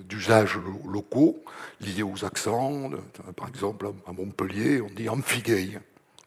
[0.08, 1.44] d'usages locaux
[1.82, 2.88] liés aux accents.
[3.36, 5.78] par exemple, à Montpellier, on dit amphigay.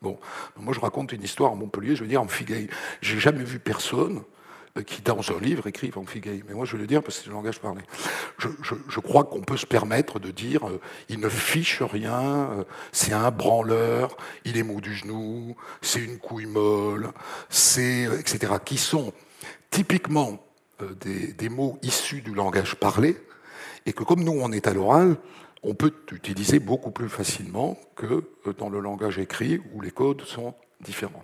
[0.01, 0.19] Bon,
[0.57, 2.67] moi je raconte une histoire à Montpellier, je veux dire amphigay.
[3.01, 4.21] J'ai jamais vu personne
[4.77, 6.43] euh, qui, dans un livre, écrive amphigay.
[6.47, 7.81] Mais moi je veux le dire parce que c'est le langage parlé.
[8.37, 10.79] Je, crois qu'on peut se permettre de dire euh,
[11.09, 16.19] il ne fiche rien, euh, c'est un branleur, il est mou du genou, c'est une
[16.19, 17.11] couille molle,
[17.49, 18.03] c'est.
[18.19, 18.53] etc.
[18.63, 19.13] qui sont
[19.71, 20.43] typiquement
[21.01, 23.17] des mots issus du langage parlé,
[23.87, 25.17] et que comme nous on est à l'oral,
[25.63, 28.23] on peut utiliser beaucoup plus facilement que
[28.57, 31.23] dans le langage écrit où les codes sont différents.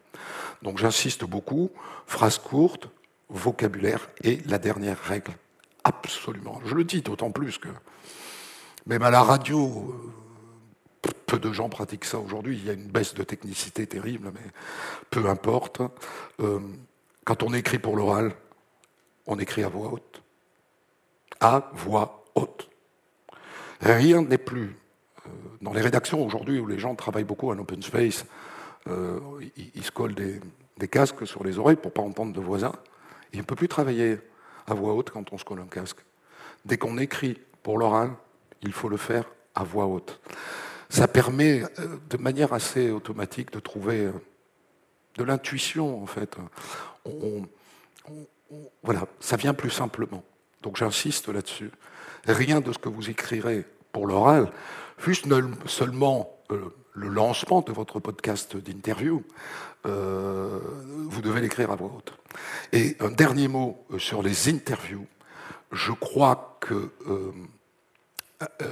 [0.61, 1.71] Donc j'insiste beaucoup,
[2.07, 2.89] phrase courte,
[3.29, 5.33] vocabulaire et la dernière règle.
[5.83, 6.61] Absolument.
[6.65, 7.69] Je le dis d'autant plus que
[8.85, 9.95] même à la radio,
[11.05, 12.57] euh, peu de gens pratiquent ça aujourd'hui.
[12.57, 14.51] Il y a une baisse de technicité terrible, mais
[15.09, 15.81] peu importe.
[16.41, 16.59] Euh,
[17.23, 18.33] quand on écrit pour l'oral,
[19.25, 20.21] on écrit à voix haute.
[21.39, 22.69] À voix haute.
[23.83, 24.77] Rien n'est plus.
[25.25, 25.29] Euh,
[25.61, 28.25] dans les rédactions aujourd'hui où les gens travaillent beaucoup en open space,
[28.87, 29.19] euh,
[29.75, 32.73] ils, se collent des, casques sur les oreilles pour ne pas entendre de voisins.
[33.33, 34.19] Et ne peut plus travailler
[34.67, 35.97] à voix haute quand on se colle un casque.
[36.63, 38.11] Dès qu'on écrit pour l'oral,
[38.61, 40.21] il faut le faire à voix haute.
[40.89, 44.09] Ça permet euh, de manière assez automatique de trouver
[45.15, 46.37] de l'intuition, en fait.
[48.81, 50.23] voilà, ça vient plus simplement.
[50.61, 51.71] Donc j'insiste là-dessus.
[52.25, 54.51] Rien de ce que vous écrirez pour l'oral,
[54.97, 55.15] fût
[55.67, 59.23] seulement euh, le lancement de votre podcast d'interview,
[59.85, 60.59] euh,
[61.07, 62.13] vous devez l'écrire à voix haute.
[62.73, 65.05] Et un dernier mot euh, sur les interviews.
[65.71, 66.91] Je crois que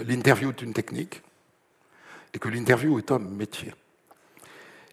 [0.07, 1.24] l'interview est une technique
[2.34, 3.74] et que l'interview est un métier.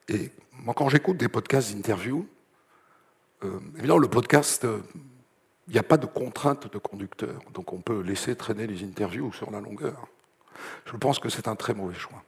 [0.09, 2.27] Et moi, quand j'écoute des podcasts d'interview,
[3.77, 4.67] évidemment, le podcast,
[5.67, 9.31] il n'y a pas de contrainte de conducteur, donc on peut laisser traîner les interviews
[9.35, 10.09] sur la longueur.
[10.87, 12.23] Je pense que c'est un très mauvais choix.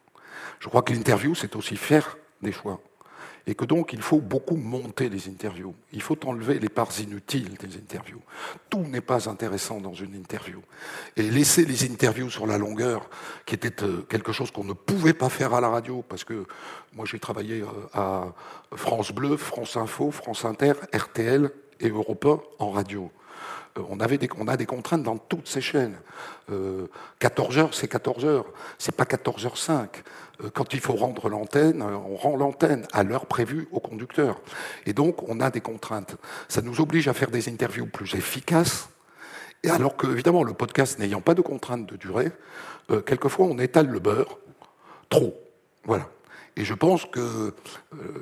[0.59, 2.81] Je crois que l'interview, c'est aussi faire des choix
[3.47, 5.74] et que donc il faut beaucoup monter les interviews.
[5.93, 8.20] Il faut enlever les parts inutiles des interviews.
[8.68, 10.61] Tout n'est pas intéressant dans une interview.
[11.16, 13.09] Et laisser les interviews sur la longueur,
[13.47, 16.47] qui était euh, quelque chose qu'on ne pouvait pas faire à la radio, parce que
[16.95, 18.33] moi j'ai travaillé euh, à
[18.76, 21.51] France Bleu, France Info, France Inter, RTL
[21.81, 22.24] et Europe
[22.61, 23.11] 1 en radio.
[23.79, 25.97] Euh, on, a des contraintes dans toutes ces chaînes.
[27.21, 28.47] 14 heures, c'est 14 heures.
[28.79, 29.87] C'est pas 14h05.
[30.45, 34.41] Euh, quand il faut rendre l'antenne, euh, on rend l'antenne à l'heure prévue au conducteur.
[34.87, 36.16] Et donc, on a des contraintes.
[36.49, 38.89] Ça nous oblige à faire des interviews plus efficaces.
[39.68, 42.33] Alors que, évidemment, le podcast n'ayant pas de contraintes de durée,
[42.91, 44.39] euh, quelquefois, on étale le beurre
[45.11, 45.35] trop.
[45.85, 46.09] Voilà.
[46.57, 47.55] Et je pense que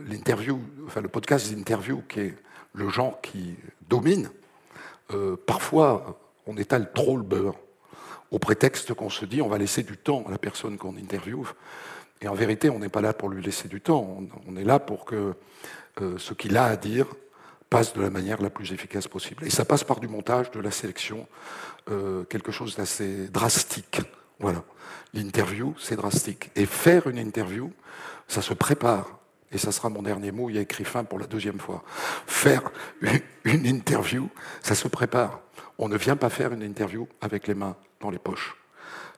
[0.07, 2.35] l'interview, enfin le podcast d'interview, qui est
[2.75, 3.57] le genre qui
[3.89, 4.31] domine,
[5.47, 7.57] parfois on étale trop le beurre,
[8.31, 11.47] au prétexte qu'on se dit on va laisser du temps à la personne qu'on interviewe.
[12.21, 14.81] Et en vérité, on n'est pas là pour lui laisser du temps, on, est là
[14.81, 15.35] pour que
[16.01, 17.07] euh, ce qu'il a à dire
[17.71, 19.45] passe de la manière la plus efficace possible.
[19.45, 21.29] Et ça passe par du montage, de la sélection,
[21.91, 24.01] euh, quelque chose d'assez drastique.
[24.41, 24.65] Voilà.
[25.13, 26.51] L'interview, c'est drastique.
[26.57, 27.71] Et faire une interview,
[28.27, 29.19] ça se prépare.
[29.51, 31.83] Et ça sera mon dernier mot, il y a écrit fin pour la deuxième fois.
[32.27, 32.71] Faire
[33.45, 34.29] une interview,
[34.63, 35.41] ça se prépare.
[35.79, 38.57] On ne vient pas faire une interview avec les mains dans les poches.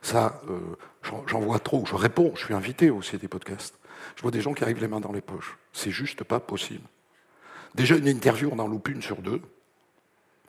[0.02, 0.60] Ça, euh,
[1.26, 1.84] j'en vois trop.
[1.84, 3.74] Je réponds, je suis invité aussi à des podcasts.
[4.16, 5.58] Je vois des gens qui arrivent les mains dans les poches.
[5.72, 6.86] C'est juste pas possible.
[7.74, 9.40] Déjà, une interview, on en loupe une sur deux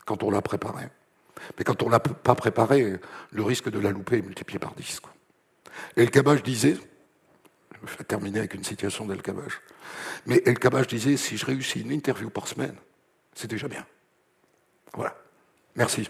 [0.06, 0.90] quand on l'a préparée.
[1.58, 3.00] Mais quand on ne l'a pas préparée,
[3.32, 5.00] le risque de la louper est multiplié par 10.
[5.00, 5.14] Quoi.
[5.96, 6.78] El Kabach disait,
[7.88, 9.62] je vais terminer avec une citation d'El Kabach,
[10.26, 12.76] mais El Kabach disait si je réussis une interview par semaine,
[13.34, 13.86] c'est déjà bien.
[14.94, 15.16] Voilà.
[15.76, 16.10] Merci.